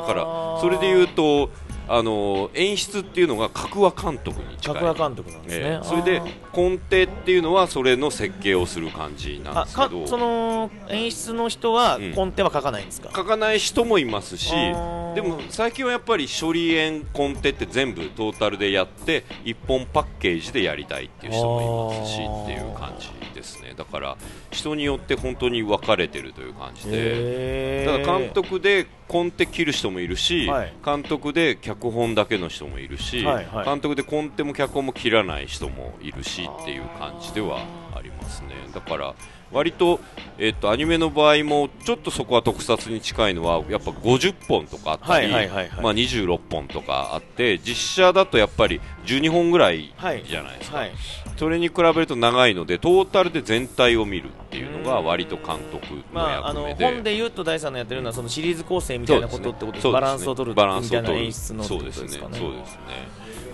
[0.00, 1.50] だからそれで言うと
[1.92, 4.74] あの演出っていうのが各話監督に近い。
[4.76, 5.64] 角話監督なんですね。
[5.64, 5.84] ええ。
[5.84, 6.20] それで
[6.54, 10.06] 根底っていうのはそれの設計をする感じなんですけど。
[10.06, 12.14] その演出の人はうん。
[12.14, 13.10] コンテは書かないんですか？
[13.14, 23.74] 書かない人もいますしでも最近はやっぱり処理円コンテって全部トータルでやって一本パッケージでやりたいっていう人もいますしっていう感じですね。
[23.76, 24.16] だから
[24.52, 26.90] 人によって本当に分かれてるという感じで。
[26.92, 28.04] へー。
[28.06, 30.72] だ監督でコンテ切る人もいるし、はい。
[30.84, 33.64] 監督で脚本だけの人もいるし、はいはい。
[33.64, 37.58] 監督でコンテも脚本も切らない人もいるしっていう感じでは
[37.92, 38.50] ありますね。
[38.72, 39.16] だから
[39.50, 39.98] 割と,、
[40.38, 45.82] えっとアニメの場合もちょっとそこは特撮に近いのはやっぱ50本とかあったり、はいはいはいはい。
[45.82, 50.92] まあ、26本とかあって実写だとやっぱり12本ぐらいはいじゃないですか、はい。
[51.40, 59.92] それに比べると長いのでトータルで全体を見るっていうのが割と監督のまあ、あの役目で、本で言うと大さんのやってるのはそのシリーズ構成みたいなことってことですね。
[59.94, 62.08] バランスを取るバランスみたいなを取る演出のそうですね。
[62.10, 62.42] そうですね。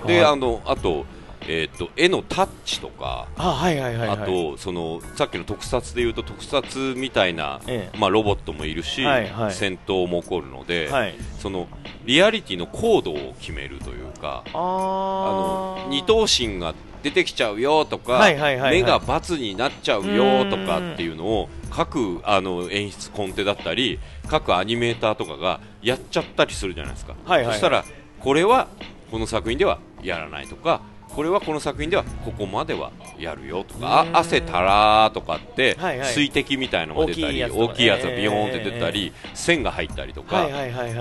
[0.03, 0.09] はい。
[0.09, 1.07] であのあと,、
[1.43, 4.19] えー、と絵のタッチとかあはいはいはいはい。
[4.19, 7.97] あとそのさっきの特撮でいうと特撮みたいな、ええ。
[7.97, 9.53] まあ、ロボットもいるし、はいはい。
[9.53, 11.15] 戦闘も起こるので、はい。
[11.39, 11.69] その
[12.05, 16.75] リアリティの高度を決めるというかあの二頭身が
[17.07, 27.47] 出てきちゃうよとか、目が×になっちゃうよとかっていうのを各あの演出コンテだったり各アニメーターとかがやっちゃったりするじゃないですか、はいはい。
[27.47, 27.85] はいそしたら
[28.19, 28.67] これは
[29.13, 36.13] この作品ではやらないとかこれはこの作品ではここまではやるよとか汗たらーとかってはいはい。
[36.13, 40.49] 水滴みたいのが出たり大きいやつがええビヨーンって出たり線が入ったりとか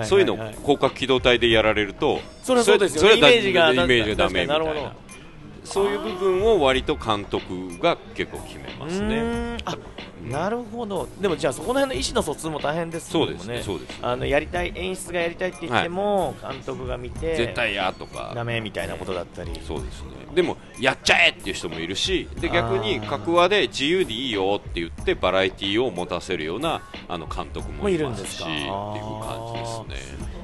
[0.04, 3.08] そういうのを広角機動隊でやられるとそれはそうですよね。
[3.10, 4.94] それはイメージがイメージがダメみたいな
[5.66, 9.58] そういう部分を割と監督が結構決めますうね。
[10.30, 11.08] なるほど。
[11.20, 13.62] でもじゃあそこら辺の意思の疎通も大変ですそうですねね。
[13.62, 18.32] そうですあのやりたい演出がやりたいって言っても、監督が見て絶対やとか。
[18.34, 19.52] ダメみたいなことだったり。
[19.66, 20.10] そうですね。
[20.34, 30.36] でもやっちゃえっていう人もいるしで逆に各話で自由でいいよって言ってバラエティーを持たせるようなあの監督もいますしっていう感じですね。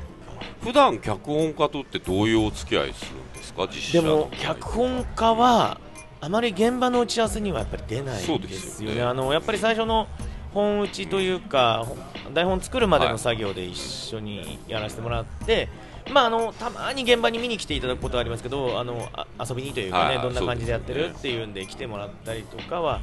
[0.63, 3.22] 普段脚本家とってどういうお付き合いするん
[3.67, 4.17] ですか実で写の。
[4.17, 5.81] も脚本家は
[6.21, 8.97] あまり現場の打ち合わせにはやっぱり出ないでですよね。
[8.97, 10.07] ねあのやっぱり最初の
[10.55, 11.87] 本打ちというか、
[12.33, 15.69] 台本作るまでの作業で一緒にやらせてもらって、
[16.13, 23.01] まあ、あのたまに現場に見に来ていただくことはありますけどあのあ遊びにというかね、はいどんな感じでやってるっていうんで来てもらったりとかは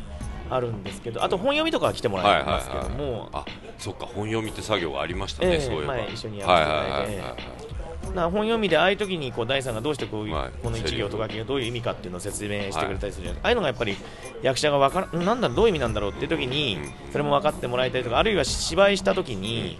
[0.50, 3.46] あるんですけどあと本読みとかは来てもらいますけども、あ
[3.78, 5.88] そっか本読みって作業がありましたね、ええそういえば。
[5.88, 7.69] 前一緒にやらせていただいてはいはいはいはい。
[7.69, 7.69] な
[8.16, 13.96] 本読みでああいう時にこう第三がどうしてこういう、はいこの一行と書きがどういう意味かっていうのを説明してくれたりするじゃないですか、ああいうのがやっぱり
[14.42, 17.12] 役者がわからんなんだどういう意味なんだろうっていう時にうん。
[17.12, 19.78] それも分かってもらいたいとかあるいは芝居した時に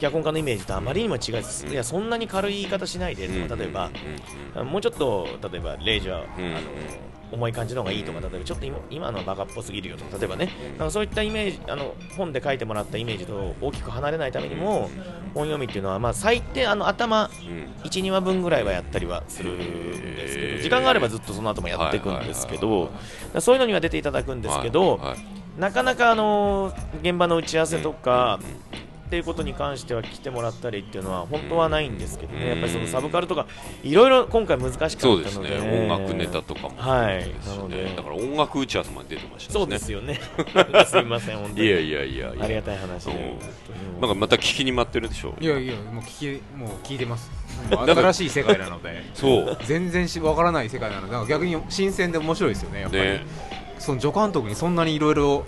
[0.00, 1.72] 脚本家のイメージとあまりにも違いです、うん。
[1.72, 3.90] いやそんなに軽い言い方しないでとか例えば、
[4.64, 6.50] もうちょっと例えばレイジは、うんうん。
[6.50, 6.66] うんあの
[7.32, 10.50] 重い感じの方がいいとか例えばちょっと今今のはバカっぽすぎるよとか例えばね。
[10.78, 14.90] なんかそういったイメージあの本で書いてもらったイメージと大きく離れないためにも
[15.34, 17.88] 本読みっていうのはまあ最低あの頭うん。
[17.88, 19.58] 12話分ぐらいはやったりはするん
[20.16, 22.90] ですけど時間があればずっとその後もやっていくんですけど
[23.38, 25.00] そういうのには出ていただくんですけど、
[25.56, 28.40] なかなかあの現場の打ち合わせとか、
[29.10, 33.48] っていうことに関しては来てもらったりっていうのは本当はないんですけどね、やっぱりそのサブカルとか
[33.82, 35.28] いろいろ今回難しかったので。
[35.28, 35.88] そうですね。
[35.88, 37.28] 音楽ネタとかもはい。
[37.44, 37.86] なので。
[37.86, 39.60] ねだから音楽打ち合わせまで出てましたしね。
[39.60, 40.20] そうですよね。
[40.86, 41.66] すみません本当に。
[41.66, 42.44] いやいやいやいや。
[42.44, 43.36] ありがたい話で。
[44.00, 47.32] なんかまた聞きに待ってるでしょいやいやもう聞きもう聞いてます。
[47.68, 49.02] 新しい世界なので。
[49.14, 49.58] そう。
[49.64, 53.26] 全然しわからない世界なのでなんか逆に新鮮で面白いですよねやっぱり、ね
[53.80, 55.44] その助監督にそんなにいろいろ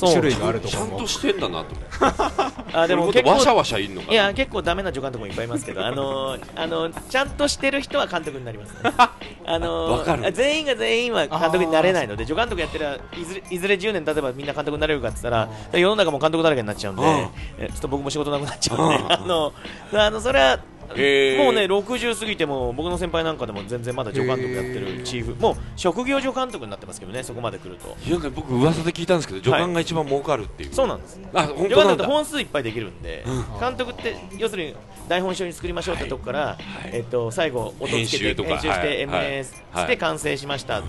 [0.00, 0.86] 種類があるとかも。
[0.86, 8.92] ちゃんとしてんだなと思って あでも結わしゃ構わしゃいんのかないや結構ダメな助監督もいっぱいいますけどあのあのちゃんとしてる人は監督になりますね。
[9.46, 10.32] あのわかる。
[10.32, 15.38] 全員が全員は監督になれないので助監督やってるいずれいずれ10年経てばみんな監督になれるかって言った
[15.72, 19.12] ら世の中も監督だらけになっちゃうんでちょっと僕も仕事なくなっちゃうんでうん。
[19.12, 19.52] あの
[19.92, 25.34] あのそれはもうね60過ぎても僕の先輩なんかでも全然まだ助監督やってるチーフ。
[25.36, 27.96] もう職業助監督になってますけどねそこまで来ると。
[28.30, 31.20] 僕噂で聞いたんですけど助監が一番儲かるっていう、そうなんです。
[31.34, 33.24] あ本助監督って当なんだ本数いっぱいできるんで、
[33.60, 34.74] 監督って要するに
[35.08, 39.40] 台本一緒に作りましょうってとこから、えっと、最後音つけて編集してはい。
[39.40, 39.44] い。
[39.44, 40.82] して完成しました、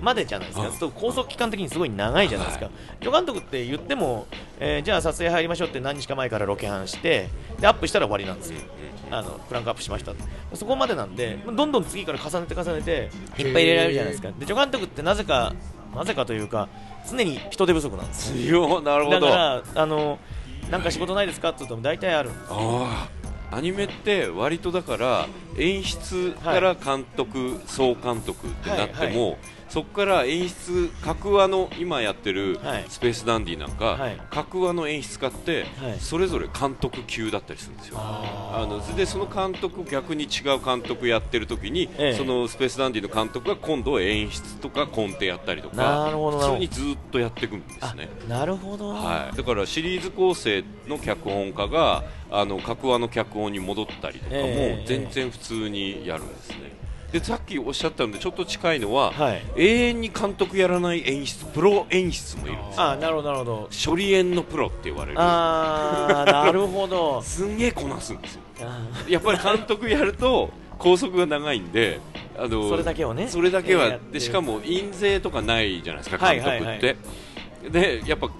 [0.00, 0.72] までじゃないですか、うん。
[0.72, 4.26] そうすると拘束期間的にすごい長いじゃないですか、助監督って言っても、
[4.58, 7.28] えーじゃあ撮影入りましょうって何日か前からロケハンして
[7.60, 8.60] でアップしたら終わりなんですよ、
[9.10, 10.12] あのクランクアップしました
[10.54, 14.30] そこまでなんでどんどん次から重ねて重ねていっぱい入れられるじゃないですか。
[14.30, 15.54] で助監督ってなぜか
[15.94, 16.68] なぜかというか
[17.08, 18.80] 常に人手不足なんですよ。
[18.80, 19.20] なるほど。
[19.20, 20.18] だからあの
[20.70, 23.08] なんか仕事ないですかって言うと大体あるんですあ
[23.52, 29.36] あアニメって割とだから演出から監督、総監督ってなっても、はい
[29.68, 32.84] そこから演出各話の今やってるはい。
[32.88, 34.20] スペースダンディなんか、はい。
[34.30, 36.00] 各話の演出家ってはい。
[36.00, 37.96] それぞれ監督級だったりするんですよ。
[37.98, 42.14] ああのでその監督逆に違う監督やってる時に、ええ。
[42.14, 48.08] そのスペースダンディの監督が今度は演出とかコンテやったりとか普通にずっとやっていくんですあね。
[48.28, 54.86] なるほど、はい、だからシリーズ構成の脚本家があの各話の脚本に戻ったりとかもええ。
[54.86, 56.75] 全然普通にやるんですね。
[57.18, 59.42] でさっきおっしゃったのでちょっと近いのは、はい。
[59.56, 62.82] 永遠に監督やらない演出プロ演出もいるんですよ。
[62.82, 63.70] あなるほどなるほど。
[63.86, 65.18] 処理演のプロって言われる。
[65.18, 67.22] あーなるほど。
[67.24, 68.42] すんげえこなすんですよ。
[68.60, 72.00] あやっぱり監督やると拘束が長いんで
[72.38, 73.28] あのそれだけをね。
[73.28, 73.98] それだけは。
[74.12, 76.96] でしかも印税とかないじゃないですかはい監督って、はいはい
[77.70, 78.30] でやっぱ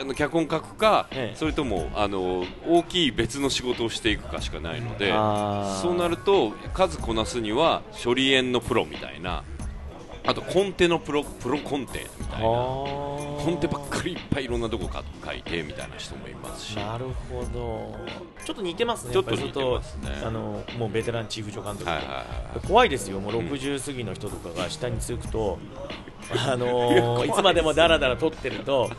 [0.00, 1.36] あの脚本書くか、ええ。
[1.36, 5.12] それともあの大きい別の仕事をしていくかしかないので
[5.82, 9.44] そうなると数こなすには処理園のプロみたいな
[10.26, 16.76] あとコンテのプロプロコンテみたいなココンテばっかりいっぱいいろんなとこか書いてみたいな人もいますし。
[16.76, 17.96] なるほど。
[18.44, 20.22] ちょっと似てますねちょっと似てますね。
[20.22, 22.22] あのもうベテランチーフ助監督と、はいはいは
[22.64, 25.58] い怖いですよ、もう60過ぎの人とかが下につくと、
[26.30, 28.90] あのーいつまでもだらだら撮ってると、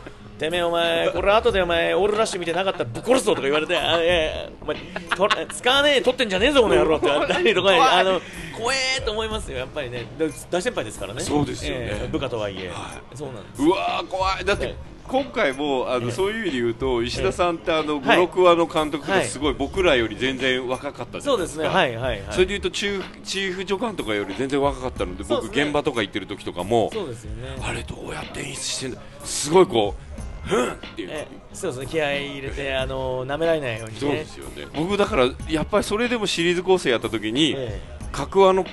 [0.42, 8.20] てめえ、お前、これ後でお前、オールラッシュ見てなかったらぶっ殺すぞとか言われて、あいやいやお前と使わねえ、撮ってんじゃねえぞ、この野郎って言われたりとか、あの
[8.56, 11.78] 怖えと思いますよ、やっぱりね、だ大先輩ですからね、そうですよね。
[11.80, 13.62] ええ部下とはいえ、はそうなんです。
[13.62, 14.44] うわー怖い。
[14.44, 16.12] だって、え今回もあの、ええ。
[16.12, 18.26] そういう意味で言うと石田さんってあの、はい。
[18.26, 19.24] 56話の監督がはい。
[19.26, 22.22] すごい僕らより全然若かったじゃそうでね、ないですすかはいはいはい。
[22.30, 25.62] それで言うとチーフチーフ助監とかより全然若かったので僕ね。
[25.64, 27.56] 現場とか行ってる時とかもそうですよね。
[27.62, 30.11] あれどうやって演出してんだすごいこう
[30.44, 34.00] っていう、ええそうですね、気合い入れて、あの舐められないようにね。
[34.00, 34.66] そうですよね。
[34.74, 38.66] 僕だからやっぱりそれでもシリーズ構成やった時に、え各話の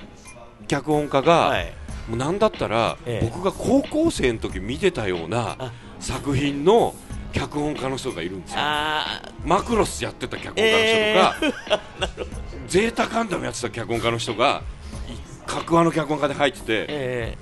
[0.67, 1.73] 脚本家が、えはい。
[2.09, 3.29] もうなんだったら、ええ。
[3.31, 5.71] 僕が高校生の時見てたようなあ。
[5.99, 6.95] 作品の
[7.31, 8.57] 脚本家の人がいるんですよ。
[8.59, 11.79] あマクロスやってた脚本家の人とか、
[12.67, 14.61] ゼータガンダムやってた脚本家の人が
[15.09, 15.13] い
[15.45, 17.37] 各話の脚本家で入ってーてえ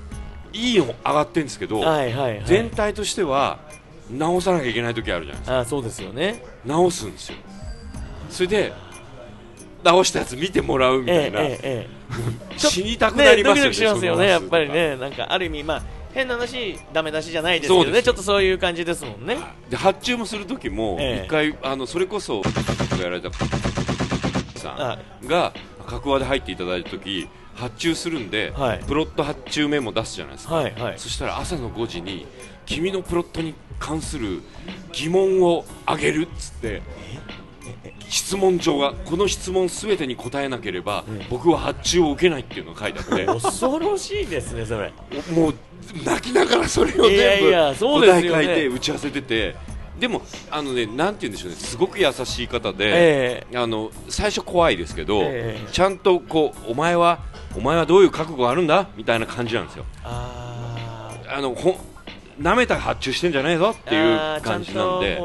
[0.53, 2.41] いいの上がってるんですけえど、はいはいはい。
[2.45, 3.59] 全体としては
[4.12, 5.60] 直さなきゃいけない時あるじゃないですか。
[5.60, 6.43] あそうですよね。
[6.65, 7.38] 直すんですよ。
[8.30, 8.74] それで
[9.84, 11.88] 直したやつ見てもらうみたいな、ええええ
[12.54, 19.38] え 死にたくなりますよねキドキしますよね、やっぱりね、なんかある意味、まあ変な話、ダメ出しじゃないですけどね、ちょっとそういう感じですもんね。
[19.70, 21.26] で発注もする時もええ。
[21.26, 22.41] 一回、あのそれこそ
[23.00, 23.30] やられた
[24.56, 25.54] さあんが
[25.86, 28.80] 各話で入っていただいた時発注するんで、はい。
[28.88, 30.93] プロット発注メモ出すじゃないですか、はいはい。
[30.98, 32.26] そしたら朝の5時に
[32.67, 34.41] 君のプロットに関する
[34.91, 36.82] 疑問をあげるっつって
[38.10, 43.25] 質問状がこの質問すべてに答えなければ、僕は発注を受けないっていうのが書いてあって。
[43.25, 44.93] 恐ろしいですね、それ。
[45.34, 45.53] もう
[46.06, 49.56] 泣きながらそれを全部答え書いて打ち合わせてて。
[49.99, 51.58] でもあのねなんて言うんでしょうね。
[51.58, 55.71] すごく優しい方で、えあの最初怖いですけど、ええ。
[55.71, 57.19] ちゃんとこうお前は
[57.56, 58.89] お前はどういう覚悟があるんだ？
[58.95, 59.86] みたいな感じなんですよ。
[60.03, 61.75] ああのほん
[62.39, 65.19] なめた発注してんじゃねえぞっていう感じなんで。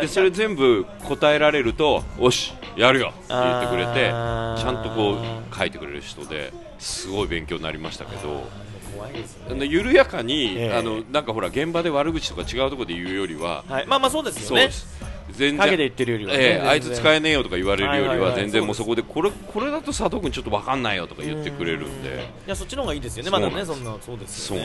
[0.00, 8.48] でそれ全部答えられるとおしやるよって言ってくれてちゃんとこう書いてくれる人ですごい勉強になりましたけど。
[8.96, 10.72] 怖いですあの緩やかに、ええ。
[10.74, 14.46] あのなんかほら現場で悪口とか違うところで言うよりは、はい、まあまあそうですよね。
[14.46, 15.00] そうです
[15.32, 16.70] 全陰で言ってるよりはねええ全然。
[16.70, 18.36] あいつ使えねえよとか言われるよりはいはいははい。
[18.36, 22.08] 全然もうそこでこれこれだと佐藤君ちょっと分かんないよとか言ってくれるんで。
[22.46, 23.30] いやそっちの方がいいですよね。
[23.30, 24.62] まだねそんなそうですよね。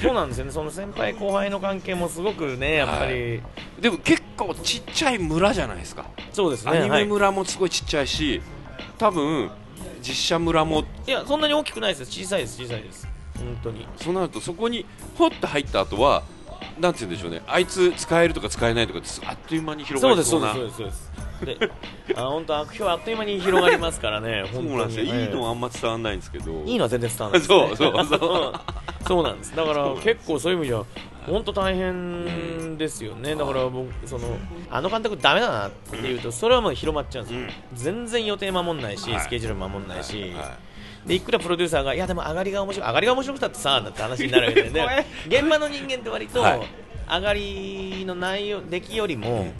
[0.00, 0.44] そうなんですよ。
[0.44, 0.52] ね。
[0.52, 3.42] その先輩後輩の関係もすごくねやっぱり、
[3.80, 6.06] でも結構ちっちゃい村じゃないですか。
[6.32, 6.72] そうですね。
[6.72, 8.40] アニメはい村もすごいちっちゃいし
[8.98, 9.50] 多分
[10.00, 10.84] 実写村も。
[11.06, 12.10] いやそんなに大きくないです。
[12.10, 13.08] 小さいです小さいです。
[13.36, 13.86] 本当に。
[13.96, 16.22] そうなるとそこにほっと入った後は
[16.78, 17.42] なんて言うんでしょうね。
[17.46, 20.54] あいつ使えるとか使えないとかってあっという間に広がりそうな。
[20.54, 21.66] ですそうですそうです。
[21.66, 21.70] で
[22.16, 25.04] あ本当悪評あっという間に広がりますからね そうなんですよ。
[25.04, 26.62] いいのははあんま伝わらないんですけど。
[26.64, 27.40] いいのは全然伝わらない。
[27.40, 28.52] です、ね、そうそうそう。
[29.06, 29.54] そうなんです。
[29.54, 30.82] だから結構そういう意味じゃ
[31.26, 33.34] 本当大変ですよね。
[33.34, 34.38] だから僕その
[34.70, 37.50] あの監督ダメだなっていうとそれはもう広まっちゃうんですよ、うん。
[37.74, 39.20] 全然予定守んないし、はい。
[39.20, 40.56] スケジュール守んないし、は
[41.06, 46.60] でいくらプロデューサーがいやでも上がりが面白い上がりが面白くたってさだって話になるわけで、 ね、現場の人間って割と、はい。
[47.08, 49.52] 上がりの内容出来よりも、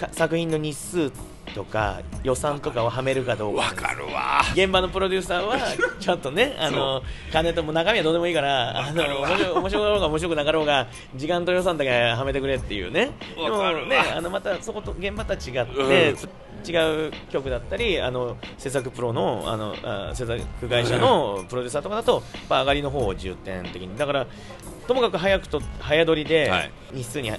[0.00, 1.12] か作品の日数
[1.54, 3.62] とか予算とかをはめるかどうか。
[3.62, 4.42] わかるわ。
[4.52, 5.58] 現場のプロデューサーは
[5.98, 13.10] ちょっとねあの金とも中身はどうでもいいからあの面白い面白かろうが面白くなかろうが時間と予算だけはめてくれっていうね。
[13.36, 16.16] でもねあのまたそこと現場とは違って、うん。
[16.62, 23.96] 違う曲だったりあの制作プロのあのあ制作会社のプロデューサーとかだと、まあ、上がりの方を重点的に。
[23.96, 24.26] だから
[24.86, 26.70] ともかく早くと早撮りではい。
[26.92, 27.30] 日数に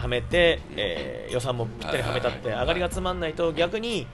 [0.00, 4.06] ははめて、えー予算もぴったりはめたって上がりがつまんないと逆に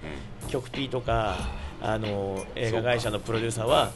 [0.48, 1.36] 曲 P とか
[1.80, 3.90] あの映画会社のプロデューサーは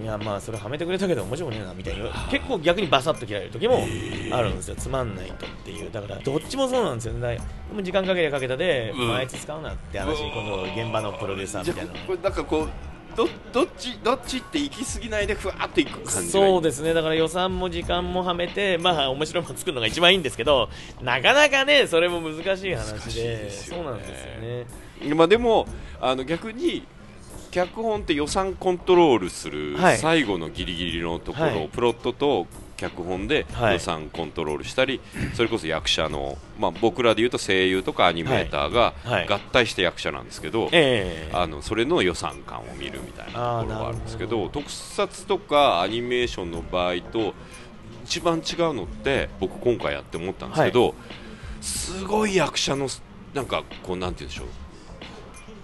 [0.00, 3.84] いやまあそれはめてくれたけど面白くねえなみたいに結構逆にバサッと切られる時も
[4.32, 4.76] あるんですよ。
[4.76, 5.90] つまんないとっていう。
[5.90, 7.38] だからどっちもそうなんですよね。
[7.68, 9.28] でも時間かけりゃかけたで、うん。
[9.28, 11.92] つ使うなって話今度現場のプロデューサーみたいな。
[11.92, 12.68] あこれなんかこう
[13.16, 16.94] どどっちどっちって行き過ぎないでふわっといく感じそうですね。
[16.94, 20.68] だから予算も時間もはめてまあ面白いもの作るのが一番いいんですけど
[21.02, 23.44] なかなかねそれも難しい話で。
[23.44, 23.50] ね。
[23.50, 25.14] そうなんですよね。
[25.14, 25.66] まあでも
[26.00, 26.84] あの逆に
[27.50, 29.98] 脚本って予算コントロールするはい。
[29.98, 31.68] 最後のギリギリのところを、はい。
[31.68, 32.46] プロットと
[32.82, 33.74] 脚本ではい。
[33.74, 35.00] 予算コントロールしたり、
[35.34, 39.26] それこそ役者の、まあ、僕らでいうと声優とかアニメーターがはい。
[39.28, 41.30] 合体して役者なんですけど、ええ。
[41.32, 47.34] あのそれの予算感を見るみたいなところがあるんですけど特撮とかアニメーションの場合と
[48.04, 50.94] 一番違うのって僕今回やって思ったんですけど、
[51.60, 52.88] すごい役者の
[53.34, 54.46] なんかこうなんて言うんでしょう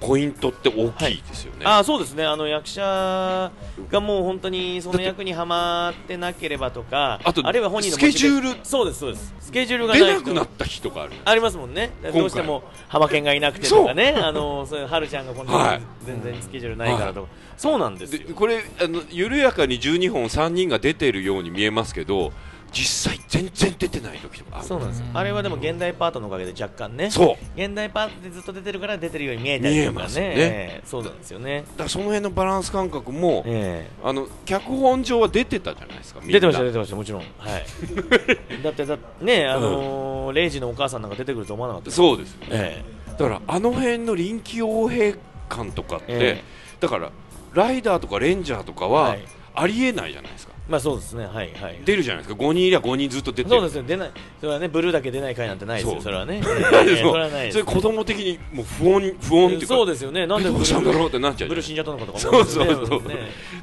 [0.01, 1.65] ポイントって大きいですよね。
[1.65, 2.25] あそうですね。
[2.25, 3.51] あの役者
[3.91, 9.35] がもう本当にその役にはまってなければとかあとるいは本人のスケジュールそうですそうです。
[9.41, 11.91] スケジュールが出なくなった日とかあるありますもんね。
[12.03, 12.13] 回。
[12.13, 14.15] どうしても浜県がいなくてとかね。
[14.23, 15.81] あのそういう春ちゃんが今度はい。
[16.07, 22.33] 全然スケジュールないからとか、そうなんですこれあの緩やかに12本3人が出てるように見えますけど
[22.73, 25.07] 実際全然出てない時とかそうなんですよ。
[25.15, 27.11] あれはでも現代パートのおかげで若干ね。
[27.11, 27.61] そう。
[27.61, 29.93] 現代パートでずっと出てるから出てるように見えたりとかね。
[29.93, 30.35] 見えますよね。
[30.37, 37.23] ええそうなんですよね、だからその辺のバランス感覚も、えあの脚本上は出てたじゃないですか出てました出てましたもちろん。
[37.23, 37.65] はい。
[38.63, 41.87] だってだねあのーレイジのお母さんなんか出てくると思わなかった。
[41.87, 42.47] ですそうですよね。
[42.51, 46.43] えだからあの辺の臨機応変感とかって、え
[46.81, 47.11] だから
[47.55, 49.25] ライダーとかレンジャーとかははい。
[49.61, 52.41] ありえないじゃないですか、えまあそうですねはいはい出るじゃないですか。
[52.43, 53.49] 5人いりゃ5人ずっと出てる。
[53.49, 54.11] そうですよ出ない。
[54.41, 56.43] それはねブルーだけ出ない回なんてないですよそれはね。
[56.45, 56.63] それ
[57.09, 59.67] はないそれ子供的にもう不穏不穏っていうか。
[59.67, 60.27] そうですよね。
[60.27, 63.03] なんでえどうしたんだろうってなっちゃうブルー死んじゃったのかとかそうそうそう。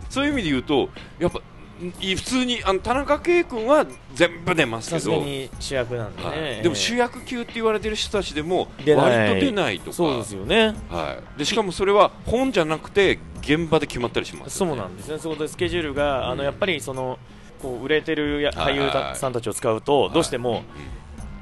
[0.09, 0.89] そういう意味で言うと
[1.19, 1.41] やっぱい
[1.77, 6.63] 普通にあの田中圭君は全部出ますけど、に主役なんでね、はい。
[6.63, 9.93] でも主役級って言われてる人たちでも割と出ないとか。
[9.93, 10.75] そうですよね。
[10.89, 17.19] はい、でしかもそれは本じゃなくて現場で決まったりしますそうなんですね、そこでスケジュールが、あのやっぱりその
[17.61, 20.63] こう売れてる俳優さんたちを使うと、どうしても、うん。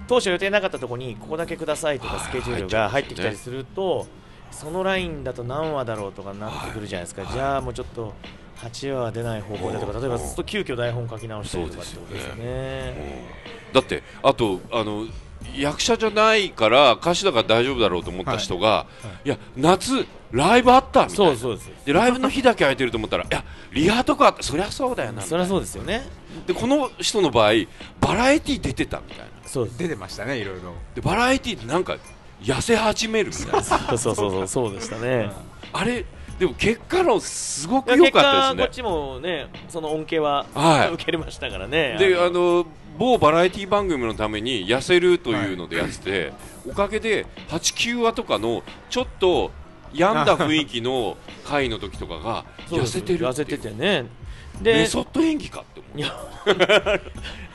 [0.08, 2.26] 当初予定なかったところにここだけくださいとかはい。
[2.26, 4.06] スケジュールが入ってきたりすると、
[4.52, 7.32] そのラインだと何話だろうとかなってくるじゃないですか、はい。
[7.32, 8.14] じゃあもうちょっと
[8.64, 12.96] 8話は出ない方向でとか、例えばうんずっと急遽台本書き直したりとかってことですよね。
[13.74, 15.06] だってあとあの
[15.56, 18.86] 役者じゃないから歌手だから大丈夫だろうと思った人が、
[19.26, 21.32] いや夏ライブあったみたいな。
[21.32, 26.08] そうそうですでライブの日だけ空いてると思ったらいやリハとかあったそりゃそうだよなそりゃそうですよね。
[26.48, 27.52] でこの人の場合
[28.00, 29.26] バラエティー出てたみたいな。
[29.46, 30.74] そう出てましたねいろいろ。
[30.96, 31.98] でバラエティーってなんか
[32.42, 33.62] 痩せ始めるみたいな。
[33.64, 35.30] そうそうそうそうそうでしたね。
[35.74, 36.06] あれ
[36.40, 38.70] でも結果論すごく良かったですね。
[38.72, 41.98] ちもねその恩恵は、はい受けれましたからね。
[42.00, 42.66] であのあの
[42.98, 46.34] 某バラエティ番組のために痩せるというのでやってて、
[46.68, 49.52] おかげで89話とかのちょっと
[49.94, 54.06] 病んだ雰囲気の回の時とかが 痩せてる痩せててね。
[54.62, 56.12] でメソッド演技かって思う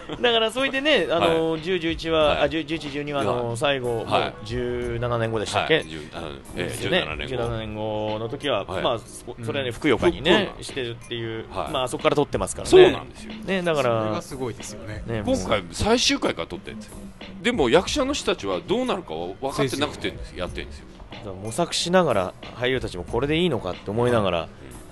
[0.21, 2.39] だからそれでね、あの10、11話、はい。
[2.39, 4.05] あ10、11、12話の最後、はい。
[4.05, 5.85] もう17年後でしたっけ、はい。
[5.85, 8.83] 10あのええですよね17年後17年後の時は、はい。
[8.83, 11.73] まあ、そそれはね、ふくよかにねふ、してるっていう、はい。
[11.73, 12.71] まあ、そこから撮ってますからね。
[12.71, 13.33] そうなんですよ。
[13.45, 15.03] ね、だからが、すごいですよね。
[15.07, 16.97] 今回最終回から撮ってるんですよ。
[17.43, 20.87] でも役者の人たちはどうなるかは分かってなくてやってるんですよ。
[21.43, 24.49] 模索しながら、俳優たちもこれでいいのかって思いながら、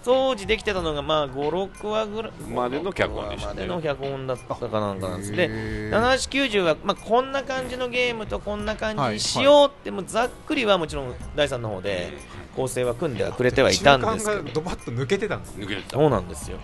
[0.07, 2.33] 当時できてたのが、まあ、5、6話ぐらい。
[2.49, 3.55] までの脚本でしたね。
[3.55, 5.33] までの脚本だったかなんかなんです。
[5.33, 5.91] でへー。
[5.91, 12.13] 7890は、まあ、こんな感じのゲームとこんな感じにしようって、もうざっくりはもちろん第3の方で
[12.55, 14.43] 構成は組んではくれてはいたんですけど。
[14.55, 16.59] ドバッと抜けてたんです抜けてたそうなんですよ。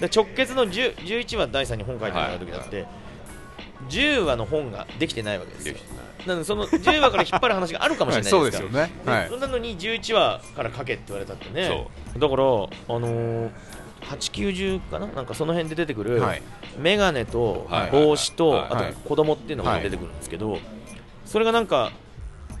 [0.00, 2.84] で直結の10 11話第3に本書いてもらう時だって、
[3.88, 5.74] 10話の本ができてないわけですよ。
[6.26, 8.64] なのでその10話から引っ張る話があるかもしれないですか。
[8.64, 8.92] ら、ね。
[9.04, 9.28] はい。
[9.28, 11.86] そんなのに11話から書けって言われたってね。
[12.18, 13.50] だから、あのー、
[14.00, 15.06] 890かな？
[15.06, 16.42] なんかその辺で出てくる、はい。
[16.78, 18.66] メガネとはい帽子と、はい。
[18.70, 20.58] あと子供っていうのが出てくるんですけど、
[21.24, 21.92] それがなんか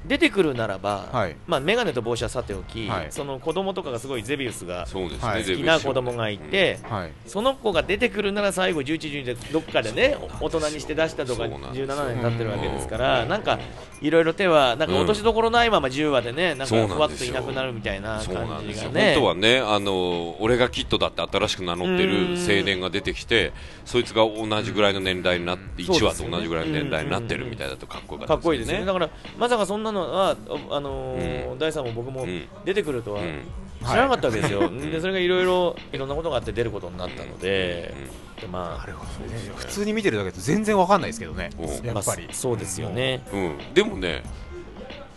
[0.06, 1.36] 出てくるならば、はい。
[1.46, 3.06] まあ、メガネと帽子はさておき、はい。
[3.10, 5.44] その子供とかがすごいゼビウスがそうですね、はい。
[5.44, 5.66] ゼビウス。
[5.66, 7.12] 好きな子供がいて、はい。
[7.26, 11.80] その子が出てくるなら最後11、12でどっかでねお大人にして出したとかそうなんです。
[11.80, 13.58] よ17年経ってるわけですからなんか
[14.00, 19.14] いろいろ手はなんか落としどころないまま10話でねなんかふわっといなくなるみたいな感ですよ、じがね。
[19.14, 22.36] 本当はねあの俺がキッドだって新しく名乗ってるうん。
[22.46, 23.52] 青年が出てきて
[23.84, 28.84] そいつが同じぐらいの年代になって1話と同じぐらいの年代になってるみたいだとかっこよかったかっこいいですよね。
[28.84, 30.36] だからまさかそんなのはあ
[30.70, 31.58] あのーうん。
[31.58, 32.46] 第3も僕もうん。
[32.64, 33.42] 出てくるとはうん。
[33.84, 37.94] 知らなかったわけですよ、でそれがいろいろいろんなことがあって出ることになったので、
[38.40, 38.90] でまあ。
[39.54, 41.50] 普通に見てるだけだと全然わかんないですけどね。
[41.58, 41.86] うん。
[41.86, 42.24] やっぱり。
[42.24, 44.22] まあそうですよね、うん、でもね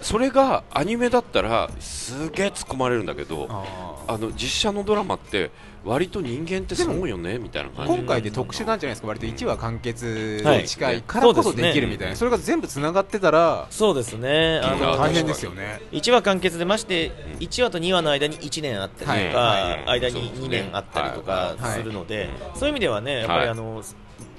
[0.01, 5.51] それがアニメだったらすげえ突っ込まれるんだけどああの実写のドラマって
[5.83, 7.93] 割と人間ってそうよねみたいなー感じ。
[7.99, 9.07] 今回で特殊なんじゃないですか。
[9.07, 12.15] 割と1話完結はいに近いからこそできるみたいな。
[12.17, 14.59] それが全部つながってたらそうですね。
[14.61, 15.81] あうんの大変ですよね。
[15.93, 19.61] 1話完結でまして1話と2話の間に1年あったりとか、はい。
[19.85, 19.99] はい。
[20.01, 21.79] 間に2年あったりとかはい。
[21.79, 23.49] するので、そういう意味ではねやっぱりはい。
[23.49, 23.81] あの、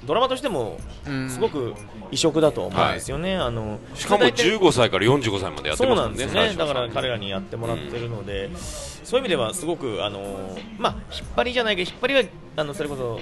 [0.05, 1.29] ドラマとしてもうん。
[1.29, 1.73] すごく
[2.11, 12.23] 異色だと思うんですよね、あのしかも大体15歳から45歳までやってますもんねなんですよね、だから彼らにやってもらってるので、そういう意味ではすごく、あのまあ、引っ張りじゃないけど、引っ張りは
[12.57, 13.19] あのそれこそ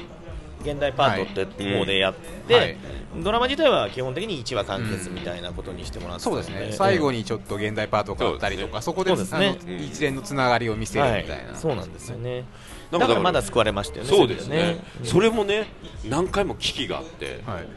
[0.61, 2.13] 現代パートって方でやっ
[2.47, 2.77] て、はい。
[3.23, 6.71] ドラマ自体は基本的に1話完結みたいなことにしてもらってたのそうですね。
[6.71, 9.57] 最後ににちょっと現代パートがあったりとかそこでですね。
[9.59, 11.47] あの一連のつながりを見せるみはいたい。
[11.47, 12.43] なそうなんですよね。
[12.91, 14.09] だからまだ救われましたよね。
[14.09, 14.83] そうですね。
[15.03, 15.67] それもね
[16.09, 17.67] 何回も危機があって、はい。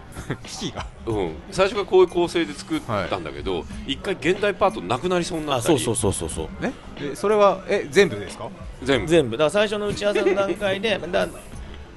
[0.45, 0.87] 危機が。
[1.07, 5.79] うん、最初からこういう構成で作ったんだけど一、回現代パートなくなりそうになあ、ったり。
[5.79, 6.63] そうそうそうそうそう。
[6.63, 6.73] ね。
[6.99, 8.49] でそれはえ全部ですか？
[8.83, 9.09] 全部。
[9.09, 9.37] 全部。
[9.37, 11.29] だから最初の打ち合わせの段階でだ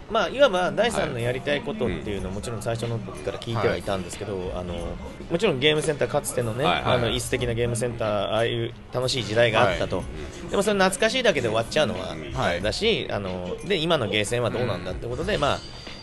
[0.10, 4.74] まあいわば第三のやりたいことっていうのはもちろん最初の時から聞いてはいたんですけど、あの
[5.32, 6.94] もちろんゲームセンターかつてのね、はいはい。
[6.96, 10.04] あの一石的なゲームセンターああいう楽しい時代があったと、
[10.50, 12.62] でもそれ懐かしいだけで終わっちゃうのは、はい。
[12.62, 15.60] だしあので今のゲーセンはどうなんだってことで、まあ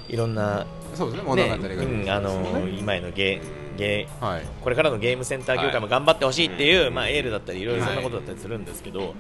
[0.09, 4.43] いろんな、そうですね物語がねうん、あの今へのゲーゲーはい。
[4.61, 6.91] これからのゲームセンター業界も頑張ってほしいっていう、はい。
[6.91, 9.15] まあ、エールだったりいろいろそんなことだったりするんですけど、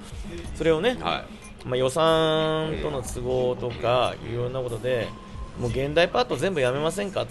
[0.56, 1.24] それをね、は
[1.64, 5.08] まあ、予算との都合とかいろんなことで
[5.58, 7.26] もう現代パート全部やめませんかっ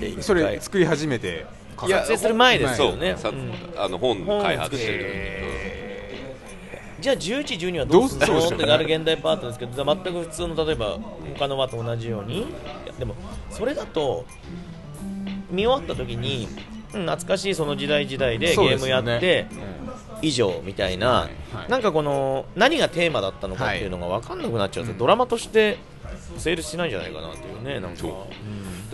[0.00, 1.46] てそれ作り始めて
[1.76, 3.32] 撮影する前ですよね、さう。
[3.32, 3.52] ん。
[3.76, 5.32] あの本開発してる。
[7.00, 10.98] じゃあ11、12はどうするのってなる現代パートですけど全く普通の例えば
[11.36, 12.46] 他の輪と同じように。
[12.98, 13.16] でも
[13.50, 14.24] それだと
[15.50, 16.46] 見終わった時に、
[16.94, 19.16] うん、懐かしいその時代時代でゲームやすよね。
[19.16, 19.46] って、
[20.22, 21.28] 以上みたいな、は
[21.68, 21.70] い。
[21.70, 25.78] なんかこの何がテーマだったのかっていうのが分かんなくなっちゃうんですよ、ドラマとして
[26.38, 28.06] 成立しないんじゃないかなっていうねなんか。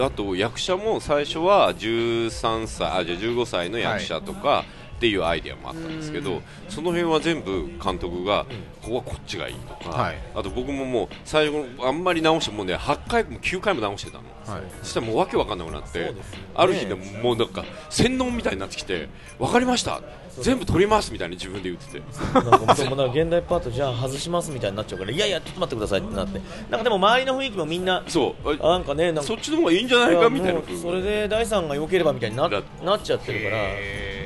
[0.00, 4.64] あと役者も最初は13歳あじゃあ15歳の役者とか
[4.98, 8.46] っていうアイデアもあったんですけど、その辺は全部監督が、
[8.82, 10.18] ここはこっちがいいとか、はい。
[10.34, 14.24] あと僕ももう最後あんまり直してもうね8回も9回も直してたの。
[14.52, 14.62] はい。
[14.82, 16.14] そしたらもうわけわかんなくなって、ね。
[16.56, 20.02] ある日でもうなんか洗脳みたいになってきて分かりました。
[20.40, 22.02] 全部取りますみたいに自分で言ってて。
[22.34, 22.72] なんか
[23.06, 26.40] 現代パートじゃあ外しますみたいになっちゃうからいやいやちょっと待ってくださいってなって。
[26.70, 28.56] なんかでも周りの雰囲気もみんなそう。
[28.60, 33.58] あなんかねなんかそっちの方がいいんじゃないかみたいなそれで第三が良ければみたいになだなっちゃってるから、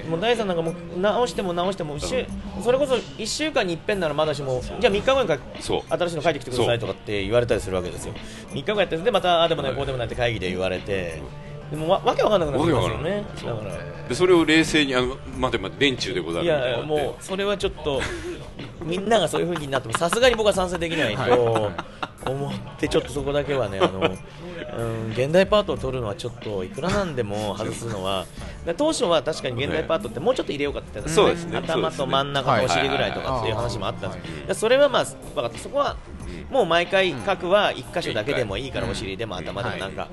[0.09, 2.27] もう第三なんかもう直しても直しても一週、
[2.63, 8.15] それこそ1週間に一遍ならまだしもじゃあ3日後にか新しいの書いてきてくださいとかって言われたりするわけですよ。
[8.51, 9.75] 3日後やってでまたああでもない。
[9.75, 11.21] こうでもないって会議で言われて。
[11.71, 13.25] でもわわけわかんなくなってますよね。
[13.45, 13.93] だから。
[14.09, 18.01] でそれを冷静にあの待て待て連中でござるいやいやもうそれはちょっと
[18.85, 21.71] みんながそういう風になってもさすがに僕は賛成できないと
[22.27, 28.27] 思ってちょっとそこだけはねあの、うん、現代パートを取るのはちょっといくらなんでも外すのはだ
[28.77, 31.57] 当初は確かに現代パートってもうちょっと入れようかって言ってたんそうですね。
[31.59, 35.97] 頭と真ん中とお尻ぐらいとかっていう話もあったんですけどそれはまあ分かったそこは
[36.51, 40.09] もう毎回各は1箇所だけでもいいからお尻でも頭でもなんか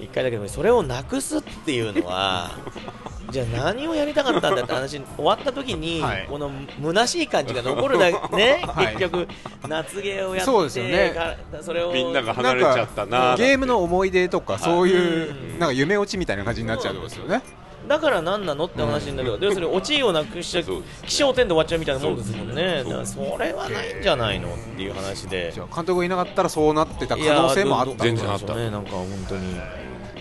[0.00, 0.50] 1回だけでもいい。
[0.50, 2.50] それをなくすっていうのは
[3.30, 6.26] じゃあ何をやりたかったんだって話終わった時に、はい。
[6.28, 6.50] この
[6.82, 8.86] 虚しい感じが残るだね、 はい。
[8.96, 9.28] 結局
[9.68, 11.12] 夏芸をやってそうですよね。
[11.14, 15.58] がそれをみんなが離れちゃったなゲームの思い出とかそういううん。
[15.60, 17.42] なんか夢落ちみたいな感じになっちゃうってことですよね
[17.88, 22.82] だから何なのって話になるけど、要するにオチをなくしちゃそう気象点で終わっちゃうみたいなもんですもんね。
[22.84, 25.52] そうだからそれはないんじゃないのっていう話で。
[25.54, 28.04] 監督がいなかったらそうなってた可能性もあった。
[28.04, 28.54] 全然あった。
[28.54, 29.54] ねなんか本当に。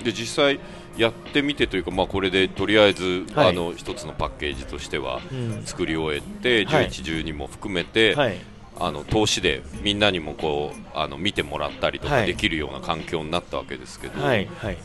[0.03, 0.59] で実際
[0.97, 3.49] やってみてというか、まあ、これでとりあえず、はい。
[3.49, 5.63] あの一つのパッケージとしてはうん。
[5.63, 6.87] 作り終えて、はい。
[6.87, 8.37] 11、12も含めて、はい。
[8.79, 12.21] あの投資でみんなにもこうあの見てもらったりとはい。
[12.21, 14.49] かできるような環境になったわけですけど、はい。
[14.57, 14.77] はい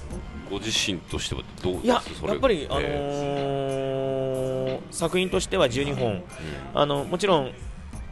[0.51, 6.23] ご自身としてはどうですいややっぱり、あのえー作品としては12本、
[6.75, 7.53] あのもちろん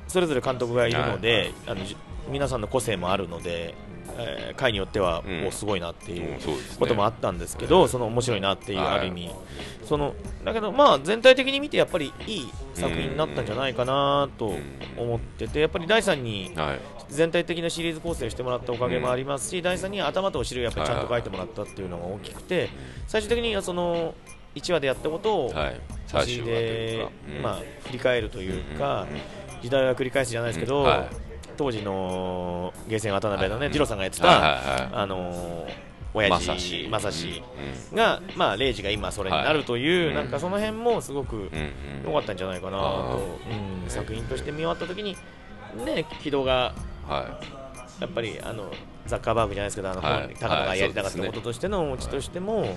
[0.09, 1.97] それぞれ監督がいるので、あのじ
[2.29, 3.75] 皆さんの個性もあるので、
[4.19, 5.47] えー回によっては、うん。
[5.47, 6.77] おすごいなっていううんそうですね。
[6.79, 8.87] こともあったんですけど、その面白いなっていう、はい。
[8.87, 9.31] ある意味、
[9.85, 14.55] そのだけど、まあ、全体的に見てやっぱりいい作品になったんじゃないかなと
[14.97, 16.81] 思ってて、やっぱり第3にはい。
[17.11, 22.71] 全体的なシリーズ構成をしてもらったおかげもありますし、第3に頭とお尻をやっぱりちゃんと書いてもらったっていうのが大きくて、
[23.07, 24.15] 最終的にはその
[24.55, 25.81] 1話でやったことを、はい。
[26.07, 26.51] 差しで
[26.95, 27.43] いうか、うん。
[27.43, 29.21] まあ、振り返るというか、うんうんうん
[29.65, 31.24] 時代は繰り返すじゃないですけど、うんはい
[31.57, 33.73] 当時のゲーセン渡辺のね、はい。
[33.73, 34.91] 二郎さんがやってた、はいはいはい。
[34.93, 37.43] あのー親ま父さしまさし
[37.91, 37.97] うん。
[37.97, 40.15] が、まあ、レイジが今それになるという、はい。
[40.15, 41.51] なんかその辺もすごく
[42.05, 43.39] 良かったんじゃないかなと、
[43.85, 45.17] うん作品として見終わった時に、
[45.85, 46.73] ね、軌道が
[47.09, 47.41] は
[48.01, 48.71] やっぱりあの
[49.07, 50.37] ザッカーバーグじゃないですけど、あのはい。
[50.39, 52.77] 高野がやりたかったはいこととしてのオチとしても、い、うんやっ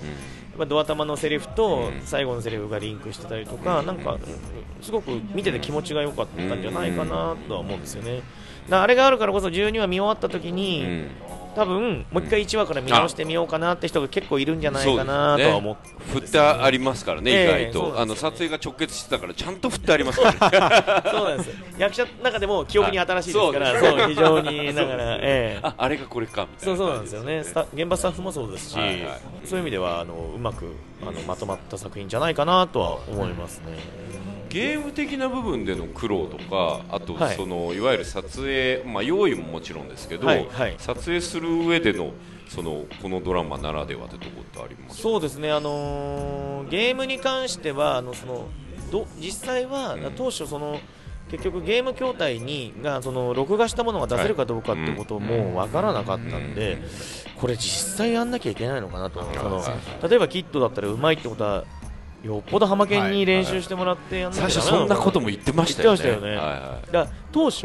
[0.58, 2.02] ぱドア玉のセリフとうん。
[2.04, 4.20] 最後のセリフがリンクしてたりとか、なんかうん。
[4.82, 8.24] すごく見てて気持ちが良かったんじゃないかなとは思うんですよね。
[8.70, 11.08] あれがあるからこそ12話見終わった時に、うん。
[11.58, 21.10] 多分もう一回1話から見直してみようかなって人が結構いるんじゃないかなとは思って、振ってありますからね、ええ意外と、あの撮影が直結してたから、ちゃんと振ってありますからね。
[21.10, 21.54] そうなんですよ。
[21.80, 25.60] 役者の中でも記憶に新しいですから、はいそう非常にだから、ええ。
[25.64, 27.44] ああれがこれかみたいなそうそうなんですよね。
[27.74, 29.20] 現場スタッフもそうですし、はいはい。
[29.44, 33.80] そういう意味ではあのうまくあのまとまった作品じゃないかなとは思いますね。
[34.50, 37.36] ゲーム的な部分での苦労とかあとはい。
[37.36, 40.76] その、い、わゆる撮影、まあ、用意ももちろんですけど、はいはい。
[40.78, 42.12] 撮影する上での
[42.48, 48.48] そのこのドラマならではってとこってありますそうですね、あのーゲームに関してはあのその
[48.92, 50.14] ど実際は、うん。
[50.16, 50.80] 当初その
[51.30, 56.78] 結局ゲーム筐体にがその録画したものが出せるかどうかってことも分からなかったんで、
[57.36, 59.62] これ実際やんなきゃいけないのかなと、その
[60.10, 61.66] 例えばキットだったらうまいってことは
[62.28, 66.04] よっぽどハマケンに練習してもらってやんなきゃ最初そんなことも言ってましたよね。
[66.04, 66.38] 言ってましたよね。
[66.38, 67.62] はいはだから当初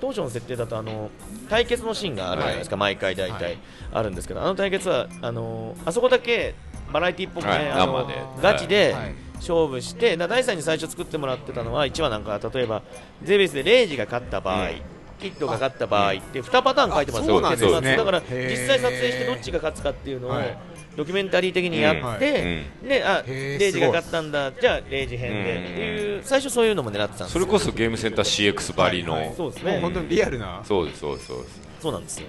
[0.00, 1.10] 当初の設定だとあの
[1.48, 3.58] 対決のシーンがあるじゃないですか、毎回大体、はい。
[3.92, 6.54] あるんですけどあの対決はあのあそこだけ
[6.92, 7.70] バラエティっぽくね、はい。
[7.70, 8.22] あの生で。
[8.42, 9.14] ガチではい。
[9.36, 12.82] 勝負して、だから第3に最初作ってもらってたのは1話なんか例えば
[13.22, 17.96] ゼビスでレイジが勝った場合、うんキッドが勝った場合って2パターン書いてますよ、あそうなんですね。
[17.96, 20.58] だから実際撮影してどっちが勝つかっていうのを、はい。
[20.96, 27.40] ドキュメンタリー的にやって、であへーレイジが勝ったんだ、じゃあレイジ編でっていう、最初そういうのも狙ってたんですよ。
[27.40, 29.34] それこそゲームセンター CX ばりの、はいはい。
[29.36, 29.80] そうですね。
[29.80, 30.62] 本当にリアルな。
[30.64, 32.26] そうですそうですそうです、そうなんですよ、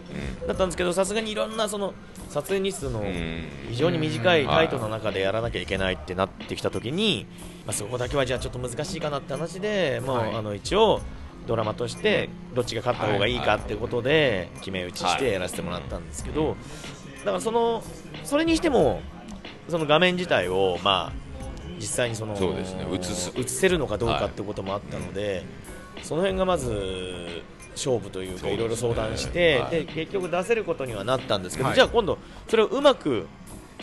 [0.47, 1.93] だったんですけどさすがにいろんなその
[2.29, 3.43] 撮影日数のうん。
[3.69, 7.27] 非常に短いタイトの中でやらなきゃいけないってなってきたときに、
[7.67, 10.33] まあ、そこだけはじゃあちょっと難しいかなって話で、もうはい。
[10.33, 11.01] あの一応
[11.48, 16.56] ドラマとしてどっちが勝った方がいいかってことで決め打ちしてやらせてもらったんですけど、
[17.20, 17.84] だからその
[18.24, 19.02] それにしても
[19.70, 21.26] その画面自体をまあ
[21.78, 22.86] 実際にそのそうですね。
[22.91, 23.32] 映す。
[23.36, 25.43] 映せるのかどうかってこともあったので、
[26.04, 29.72] その辺がまず勝負というかいろいろ相談して、はい。
[29.72, 31.76] で結局出せることにはなったんですけど、はい。
[31.76, 32.18] じゃあ今度
[32.48, 33.28] それをうまく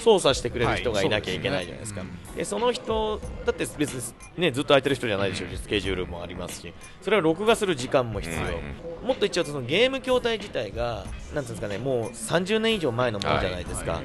[0.02, 3.94] 操作してくれる人がはいいなきゃいけないじゃないですか、そうですでその人だって別
[4.36, 5.46] に、ね、ずっと空いてる人じゃないでしょ。
[5.46, 6.72] うしスケジュールもありますし。
[7.00, 14.04] それは録画する時間も必要、うんもっと言っちゃうとそのゲーム筐体自体がなんですかねもう30年以上前のものじゃないですか、はい。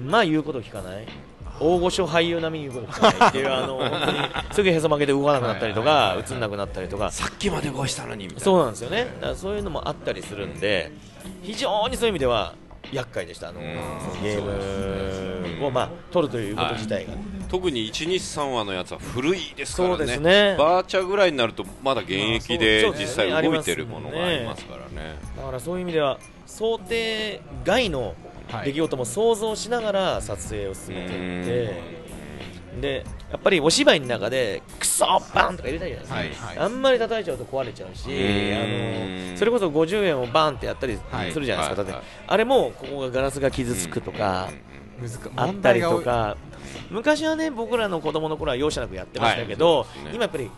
[0.00, 1.06] まあ言うこと聞かない。
[1.60, 4.18] 大御所俳優並みに言うこと聞かないっていうあの 本当に
[4.52, 7.10] すぐへそ曲げて動かなくなったりとか映んなくなったりとか。
[7.10, 9.04] さっきまで動いしたのにそうなんですよね。
[9.20, 10.92] だからそういうのもあったりするんで
[11.42, 12.54] 非常にそういう意味では
[12.92, 17.12] 厄介でしたあのゲームを、まあ、取るということ自体が、
[17.48, 19.96] 特に123話のやつは古いですからね。
[19.96, 20.56] そうですね。
[20.58, 25.16] バーチャぐらいになるとまだ現役で実際動いてるものがありますからね。
[25.36, 28.14] だからそういう意味では想定外の
[28.50, 31.82] はい出来事も想像しながら撮影を進めていって、
[32.80, 35.04] でやっぱりお芝居の中でクソ
[35.34, 36.66] バンとか入れたいじゃないですか、はいはい。
[36.66, 38.10] あんまり叩いちゃうと壊れちゃうし、ん。
[38.10, 44.48] あのそれこそ50円をバンってやったりはいするじゃないですか、はいだってあれもここがガラスが傷つくとか、
[45.36, 46.36] あったりとか、
[46.90, 50.04] 昔はね僕らの子供の頃は容赦なくやってましたけど、はい。
[50.04, 50.10] ね。
[50.14, 50.50] 今やっぱり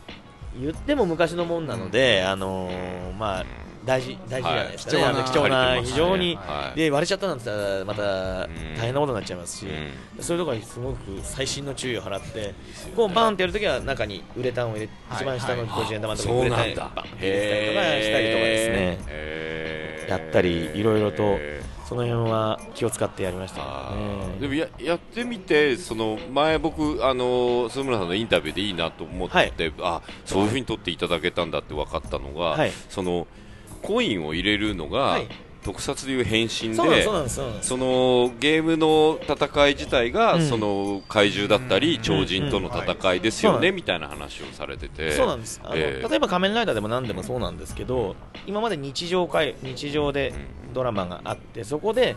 [0.60, 3.46] 言っても昔のもんなので、あのーまあ
[3.84, 5.24] 大事大事じゃないですかね、はい。
[5.24, 6.78] 貴重な非常に、はい。
[6.78, 9.66] で割れちゃったなんて言ったらまた大変なことになっちゃいますし、
[10.18, 12.54] うそういうところにすごく細心の注意を払って、
[12.94, 15.22] こうバンってやるときは中にウレタンを入れ、はい。
[15.22, 18.70] 一番下の50円玉のとこそうろにウレタンバン入れたりとかしたりとかです
[20.06, 20.10] ね。
[20.10, 21.38] やったりいろいろと
[21.90, 23.64] その辺は気を使ってやりましたね。
[24.38, 24.40] ー。
[24.42, 29.52] でもややってみてその前僕あの鈴村さんのインタビューでいいなと思って、はい。
[29.80, 32.70] あそういうふうに撮っていただけたんだって分かったのが、はい。
[32.88, 33.26] その
[33.82, 35.26] コインを入れるのが、はい。
[35.62, 40.48] 特撮でいう変身でそのゲームの戦い自体が、うん。
[40.48, 45.10] その怪獣だったり、超人との戦いですよね、うんみたいな話をされてて。
[45.10, 45.60] そうなんです。
[45.74, 46.08] ええ。
[46.08, 48.16] 例えば仮面ライダーでも何でもそうなんですけど
[48.46, 50.32] 今まで日常会日常で
[50.72, 52.16] ドラマがあってそこで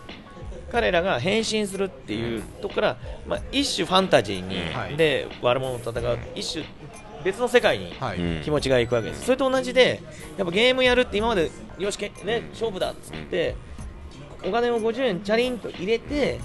[0.72, 2.97] 彼らが変身するっていうとこから、
[3.28, 4.97] まあ、一種ファンタジーに、はい。
[4.97, 6.66] で悪者と戦う一種
[7.24, 8.18] 別の世界にはい。
[8.18, 10.01] うん気持ちがいくわけです、それと同じで
[10.38, 13.56] やっぱゲームやるって今までよしけ、ね、勝負だっつって、
[14.45, 16.39] お金を50円チャリンと入れて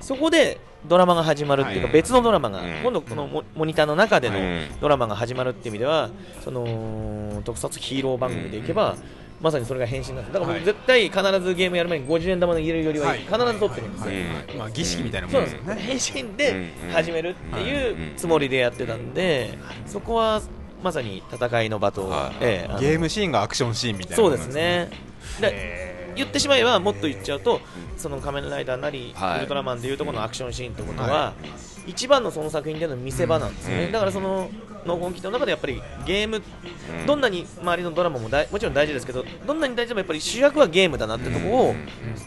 [0.00, 1.92] そこでドラマが始まるっていうか、はい。
[1.92, 2.70] 別のドラマが、うん。
[2.82, 4.80] 今度このモモニターの中でのうん。
[4.80, 6.10] ドラマが始まるっていう意味では
[6.44, 8.96] その特撮ヒーロー番組でいけば、
[9.42, 10.32] まさにそれが変身なんです。
[10.32, 10.60] だからはい。
[10.60, 13.18] 僕絶対必ずゲームやる前に50円玉の入れるよりははい。
[13.18, 14.12] 必ず取ってるんですよ、
[14.58, 15.62] まあ儀式みたいなもそうんですよ。
[15.62, 20.40] ね変身で始めるっていうつもりでやってたんで、そこは
[20.82, 22.36] まさに戦いの場と、はい。
[22.40, 24.90] ええゲームシーンがアクションシーンみたいなそうですね。
[26.16, 27.60] 言ってしまえばもっと言っちゃうと、
[27.96, 29.38] その仮面ライダーなり、はい。
[29.38, 31.34] ウルトラマンでいうとこのアクションシーンってことは、は
[31.86, 33.92] 一番のその作品での見せ場なんですね、うん。
[33.92, 34.50] だからその
[34.84, 36.42] の本気の中でやっぱりゲーム、
[37.00, 37.06] うん。
[37.06, 41.74] どんなに周りのドラマも大もちろん大事ですけど、どんなに大事でもやっぱり主役はゲームだなってとこを、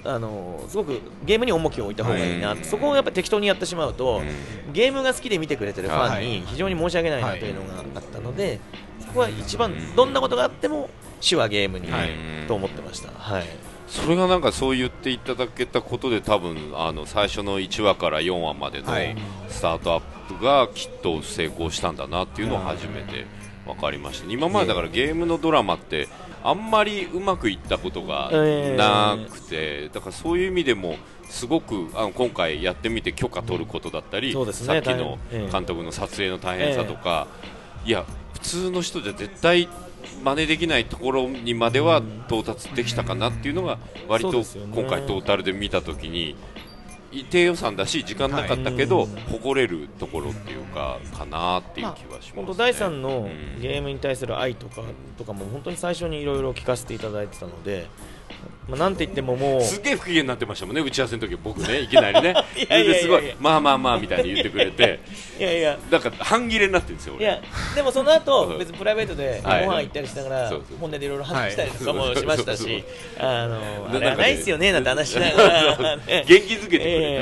[0.03, 2.63] あのすごくゲームに重きを置いた方がいいな、うん。
[2.63, 4.21] そこをやっぱり適当にやってしまうと、
[4.67, 4.73] うん。
[4.73, 6.25] ゲームが好きで見てくれてるファンはい。
[6.25, 8.59] に非常に申し訳ないなというのがあったので、
[8.99, 10.89] そこは一番、どんなことがあっても、
[11.21, 12.09] 主はゲームに、はい。
[12.47, 13.09] と思ってました。
[13.11, 19.15] はいそれがなんかそう言っていただけたことで多分あの最初の1話から4話までのはい。
[19.49, 23.25] スタートアップがきっと成功したんだなっていうのを初めて
[23.65, 24.31] 分かりました。
[24.31, 26.07] 今までだからゲームのドラマって
[26.43, 30.97] あんまりうまくいったことがなくてだからそういう意味でも
[31.29, 34.53] すごくあの今回やってみて許可取ることだったり、ね。
[34.53, 35.17] さっきの
[35.51, 37.27] 監督の撮影の大変さとか、
[37.85, 39.67] いや普通の人じゃ絶対
[40.23, 43.77] 真似できないところにまでは到達できたかなっていうのが
[44.07, 44.43] 割と
[44.73, 46.35] 今回トータルで見たときに
[47.23, 52.31] 低予算だし時間なかったけど、はい誇れるところっていうかかなっていう気はします、ね。
[52.35, 53.61] 本当第3のうん。
[53.61, 54.81] ゲームに対する愛とか
[55.17, 57.87] とかも本当に最初にいろいろ聞かせていただいてたので、
[58.67, 62.33] まあ、なんて言ってももうすげえ不機嫌になってましたもんね打ち合わせの時僕ねいきなりね。
[62.99, 64.99] すごいまあまあまあみたいに言ってくれて。
[65.39, 65.77] いやいや。
[65.91, 67.25] だから半切れになってるんですよ俺。
[67.25, 67.41] いや
[67.75, 69.67] でもその後うん別にプライベートでごはい。
[69.67, 72.83] 飯行ったりしながら本音でいろいろ話したりとかもしましたし
[73.19, 75.97] あのであれはないっすよねなんて話しながら。
[75.97, 77.21] ね元気づけて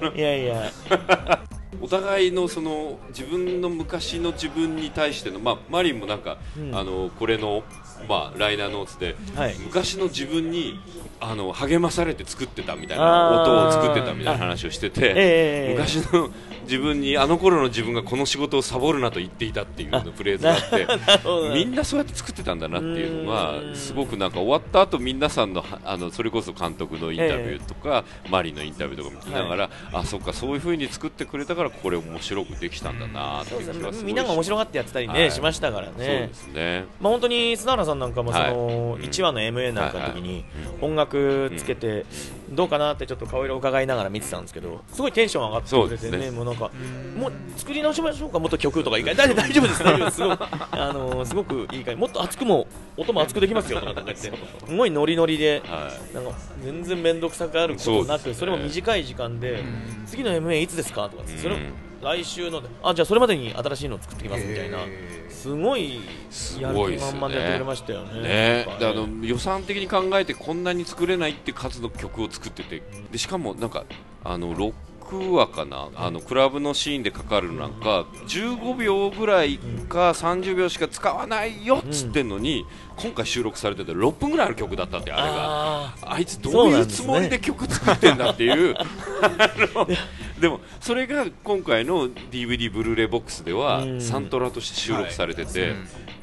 [0.00, 0.72] くれ いやいや。
[1.84, 6.74] お互いのその自分の昔の自分に対しての、まあ、マリンもなんか、うん。
[6.74, 7.62] あのこれの、
[8.08, 9.56] まあ、ライナーノーツで、はい。
[9.58, 10.78] 昔の自分に
[11.20, 15.74] あの励まされて作ってたみたいな音を作ってたみたいな話をしてて、ええ。
[15.74, 16.30] 昔の
[16.64, 20.86] 自分にあの頃の自分がこの仕事をサボるなと言っていたっていうのフレーズがあって
[21.54, 23.74] みんなそうやって作ってたんだなっていうのがうん。
[23.74, 35.30] すごくなんか終わった後皆さんのはあのそれこそ監督のインタビューとか、マリのインタビューとかも聞きながら、あそっかそういう風に作ってくれたからこれ面白くできたんだなってそいうう気がみんなが面白がってやってたりね、はい。
[35.30, 36.84] しましたからそうねですね。
[37.00, 39.02] まあ、本当に砂原さんなんかもその、はい。
[39.02, 40.44] 1話の MA なんかの時はいに
[40.80, 42.06] 音楽つけて
[42.50, 46.76] どうかなってちょっと顔色を伺いながら見てたんですけどすごいテンション上がってくれてねそうですねなんか
[47.18, 48.38] もう作り直しましょうか？
[48.38, 49.82] もっと曲とかいいか大大丈夫です。
[49.84, 50.16] 大丈夫です。
[50.16, 54.02] すごく あのすごくいいかもっと熱くも音も熱くできますよとかって。
[54.04, 54.22] 言って
[54.66, 56.14] すごいノリノリではい。
[56.14, 56.32] なんか
[56.64, 59.62] 全然面倒くさくあることなくそれも短い時間で
[60.06, 61.08] 次の MA いつですか？
[61.08, 61.56] とかそれ
[62.02, 64.78] 来週のであじゃあそれまでに新しいのを作ってきますみたいな。
[65.30, 66.00] すごい
[66.30, 68.22] すやる気満々でやってくれましたよね。
[68.22, 68.66] ね。
[68.68, 72.82] あの予算的に考えてこんなに作れないって数の曲を作ってて。
[73.10, 73.84] でしかもなんか
[74.22, 74.72] あのロッ
[75.04, 75.90] 曲はかな？
[75.94, 82.64] あのクラブのシーンでかかるなんか15秒ぐらいか30秒しか使わないよっつってんのに、
[82.96, 85.34] 今回収録されてて6分ぐらいある曲だったってあれが。
[85.36, 88.74] ああいつどういうつもりで曲作ってんだっていう。
[90.40, 94.00] でもそれが今回の DVD ブルーレイボックスではうん。
[94.00, 95.74] サントラとして収録されてて、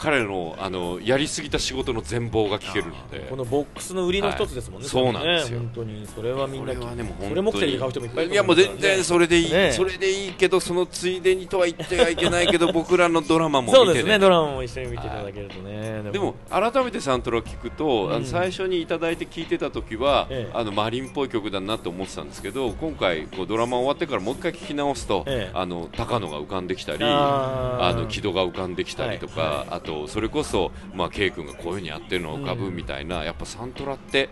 [0.02, 3.20] 彼のあのやりすぎた仕事の全貌が聞けるので。
[3.20, 5.60] ーこのボックスの売りの一つですもんね、はいそうなんですよ。
[5.60, 8.36] 本当にそれはみんなこれはねもう本当にそれ目的で買う人もいっぱいいるい。
[8.36, 14.04] やもう全然それでいい、ねそれでいいけどそのついでにとは言ってはいけないけど僕らのドラマもそう見てね。
[14.04, 16.34] ですねドラマも一緒に見ていただけるとね、でも。
[16.50, 20.52] 改めてサントラを聞くと、あの最初にいただいて聞いてた時は、ええ。
[20.54, 25.58] あのマリンっぽい曲だなと思ってたんですけど今回こうドラマ終わってからもう一回聞き直すと、ええ。
[25.58, 29.58] あの高野が浮かんできたりあの木戸が浮かんできたりとか、はい。
[29.58, 29.68] はい。
[29.72, 34.30] あとそれこそ、まあ、K 君がこういうふうにやってるのが浮かぶみたいな、やっぱサントラって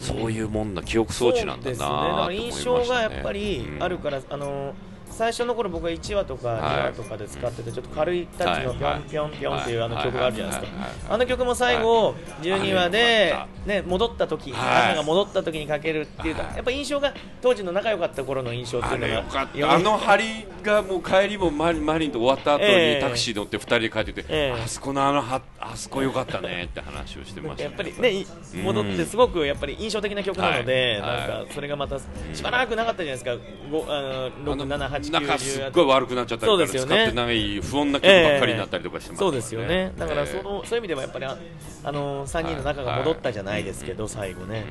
[0.00, 2.36] そういうもんな記憶装置なんだなと思いましたね。
[2.36, 3.82] 印象がやっぱりうん。
[3.82, 4.74] あるから、あの
[5.12, 6.60] 最初の頃僕は1話とかはい。
[6.60, 11.14] 2話とかで使ってて、ちょっと軽いタッチのぴょんぴょんぴょんっていうあのはい曲があるじゃないですか。
[11.14, 13.34] あの曲も最後、12話で
[13.66, 14.92] ね、戻った時はい。
[14.92, 23.00] 朝が戻った時にかけるっていうやっぱ印象が当時の仲良かった頃の印象っていあうのがあの張りがもう帰りもマリマリンと終わった後にええ。
[23.00, 24.62] タクシー乗って2人で帰ってて、ええ。
[24.62, 28.26] あそこのあのはあそこよかったねって話をしてましたやっぱりね、い
[28.62, 31.28] 戻ってすごくやっぱり印象的な曲なので、はい。
[31.28, 36.78] なんかそれがまたしばらくなかったじゃないですか、ごあの6、7、8、なんかすっ9、ごい悪くなっちゃったりとかね。
[36.78, 40.42] 使ってない不穏な曲ばっかりになったりとかしてますそうですよね、だからそえ。
[40.42, 41.36] の、そういう意味ではやっぱりあ
[41.84, 44.64] あの3人の仲が戻ったじゃないですけど、最後ね、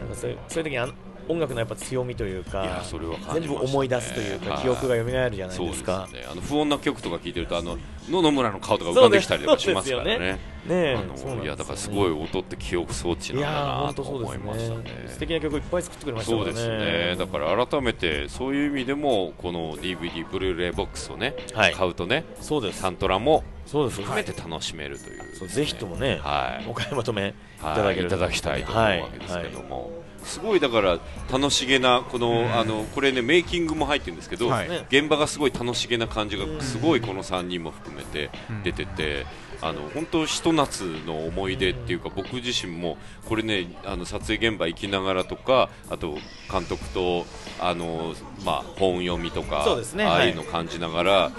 [0.00, 0.92] なんかそういうそういう時にあの
[1.28, 4.62] 音楽のやっぱ強みというか、それは全部思い出すというか、はい。
[4.62, 6.08] 記憶が蘇るじゃないですか。
[6.12, 6.24] ね。
[6.30, 7.76] あの不穏な曲とか聞いてるとあの
[8.08, 10.18] 野々村の顔とか浮かんできたりとかしますからね。
[10.18, 10.32] ね。
[10.32, 10.94] ねえ。
[10.94, 11.30] あそうなんですよ。
[11.30, 14.82] ねのいやだからすごい音って記憶装置なんだな本と思いましたね。
[14.82, 15.08] ね。
[15.08, 16.30] 素敵な曲いっぱい作ってくれました。
[16.30, 17.16] そうですね。
[17.16, 21.74] だから改めてそういう意味でもこの DVD ブルーレイボックスをね、はい。
[21.74, 22.80] 買うとねそうです。
[22.80, 24.00] サントラもそうです。
[24.00, 26.66] 含めて楽しめるという、ぜひともね、はい。
[26.68, 27.24] お買い求めい
[27.62, 29.68] はいただけるいただきたいと思うわけですけどはい。
[29.68, 29.90] も、
[30.24, 30.98] すごいだから
[31.32, 34.68] 楽しげなこの、あのこれねメイキングも入ってるんですけど、はい。
[34.90, 38.30] 現場がすごい楽しげな感じがすごいこの3人も含めて
[38.64, 39.26] 出てて。
[39.60, 42.96] あの本当ひと夏の思い出っていうか僕自身も
[43.28, 46.16] これねあの撮影現場行きながらとかあと
[46.50, 47.26] 監督と
[47.60, 48.14] あの
[48.44, 50.04] まあ本読みとかそうですね。
[50.04, 51.32] ああいうの感じながら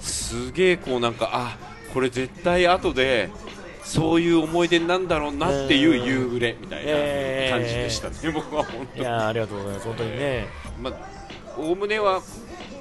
[0.00, 1.58] すげえこうなんかあ
[1.92, 3.30] これ絶対後で
[3.86, 6.92] そういう思い出なんだろうなっていう夕暮れみたいな
[7.56, 9.86] 感じでしたね、僕は本当いやーありがとうございます。
[9.86, 10.46] 本当にね。
[10.82, 10.94] まあ
[11.56, 12.20] おおむねは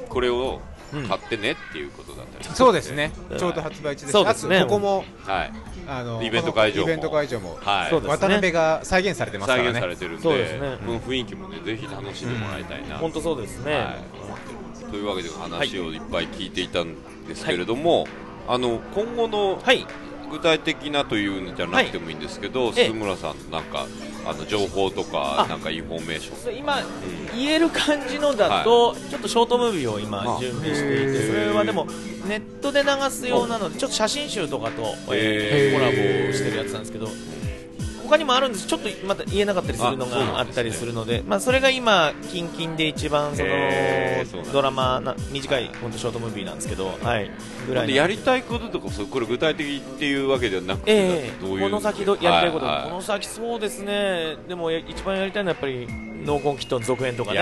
[0.10, 0.60] これを
[1.08, 2.44] 買ってねっていうことだったり。
[2.44, 3.12] とかそうですね。
[3.30, 4.12] うんちょうど発売中です。
[4.12, 4.58] そうですね。
[4.58, 5.54] あとここもはい。
[5.88, 6.88] あのイベント会場も。
[6.88, 7.60] イベント会場も。
[7.62, 7.90] はい。
[7.92, 8.18] そうですね。
[8.18, 9.78] 渡辺が再現されてますか再らね。
[9.78, 10.24] 現されてるんで。
[10.24, 10.78] そうですね。
[10.86, 13.76] この雰囲気もねぜひ楽しんでもらいたいな、本当そうですね。
[13.76, 13.96] は
[14.88, 16.96] い、というわけで話をいっぱい聞いていたん
[17.28, 18.08] ですけれども、
[18.48, 19.86] あの今後のはい。
[20.32, 22.88] 具体的なというんじゃなくてもいいんですけど、ええ。
[22.88, 23.88] 鈴村さんなんか
[24.26, 25.48] あの情報とかあ。
[25.48, 26.58] なんかインフォメーション。
[26.58, 26.80] 今
[27.36, 30.40] 言える感じのだと、ちょっとショートムービーを今あ。
[30.40, 31.88] 準備していて、それはでも
[32.28, 35.78] ネットで流すようなので、ちょっと写真集とかと、えー。
[35.78, 37.08] コラボしてるやつなんですけど。
[38.08, 38.68] 他にもあるんです。
[38.68, 41.24] ちょっとまた言えなかったりするのがあったりするので。
[41.26, 43.50] まあ、それが今、近々で一番その
[44.54, 47.32] ドラマな短い本当ショートムービーなんですけど、はい、
[47.68, 51.46] ぐらいやりたいこととかそうこれ具体的っていうわけではなくて、ええ。
[51.46, 51.62] どういう？
[51.62, 55.88] この先どやりたいこと、ははこの先そうですね、でもや一番やりたいのはやっぱり
[56.26, 57.40] ノーコンキットの続編とかね、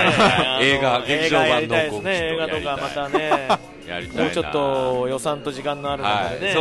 [0.62, 3.48] 映画劇場版ノーコンキット映画とかまたね、
[4.16, 6.54] もうちょっと予算と時間のある中で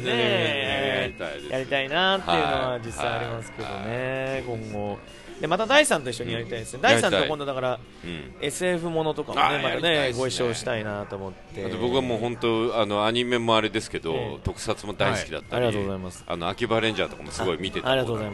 [0.00, 1.12] ね、
[1.50, 4.98] やりたいなっていうのははい実際ありますけどね、今後。
[5.40, 8.34] でまた第3と一緒にやりたいですね、第3と今度だからうん。
[8.40, 10.12] SF ものとかもあねまたねね。
[10.12, 11.64] ご一緒したいなと思って。
[11.80, 14.38] 僕はもう本当あのアニメもあれですけど、ええ。
[14.42, 15.68] 特撮も大好きだったり、はい。
[15.68, 16.24] ありがとうございます。
[16.26, 18.30] あの秋葉レンジャーとかもすごい見てたあありがとうござい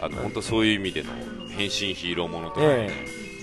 [0.00, 1.10] あの本当そういう意味での
[1.50, 2.90] 変身ヒーローものとか、ね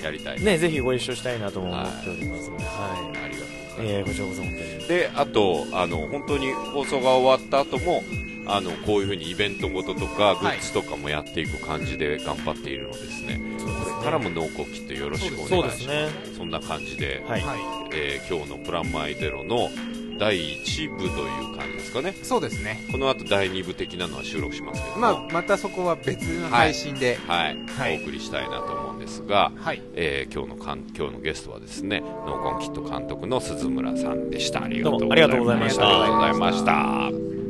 [0.01, 2.49] やりたい、ねぜひご一緒したいなとも思っております。
[2.49, 2.69] ので、は
[3.13, 3.17] い。
[3.17, 3.55] ありがとうございます。
[3.77, 4.87] えー、こちらこそ本当に。
[4.87, 8.03] であとあの本当に放送が終わった後も
[8.47, 15.87] あのこういうふうにイベントごととかグッズとかもやっていく感じで頑張っているのですね、これからも濃厚きっとよろしくお願いします。
[15.87, 16.09] ね。
[16.37, 17.41] そんな感じで、はい。
[17.41, 17.59] はい
[17.93, 19.69] えー今日のプラマイゼロの
[20.17, 22.15] 第1部という感じですかね。
[22.23, 22.79] そうですね。
[22.91, 27.17] この後第2部的なのは収録しますけども、まあまたそこは別の配信で。
[27.27, 27.97] はい、はい。
[27.97, 29.81] お送りしたいなと思うんですが、はい。
[29.95, 34.63] えー今日のかん今日のゲストはですねノーコンキット監督の鈴村さんでした。
[34.63, 35.87] ありがとうございました。
[35.87, 37.44] ありがとうございました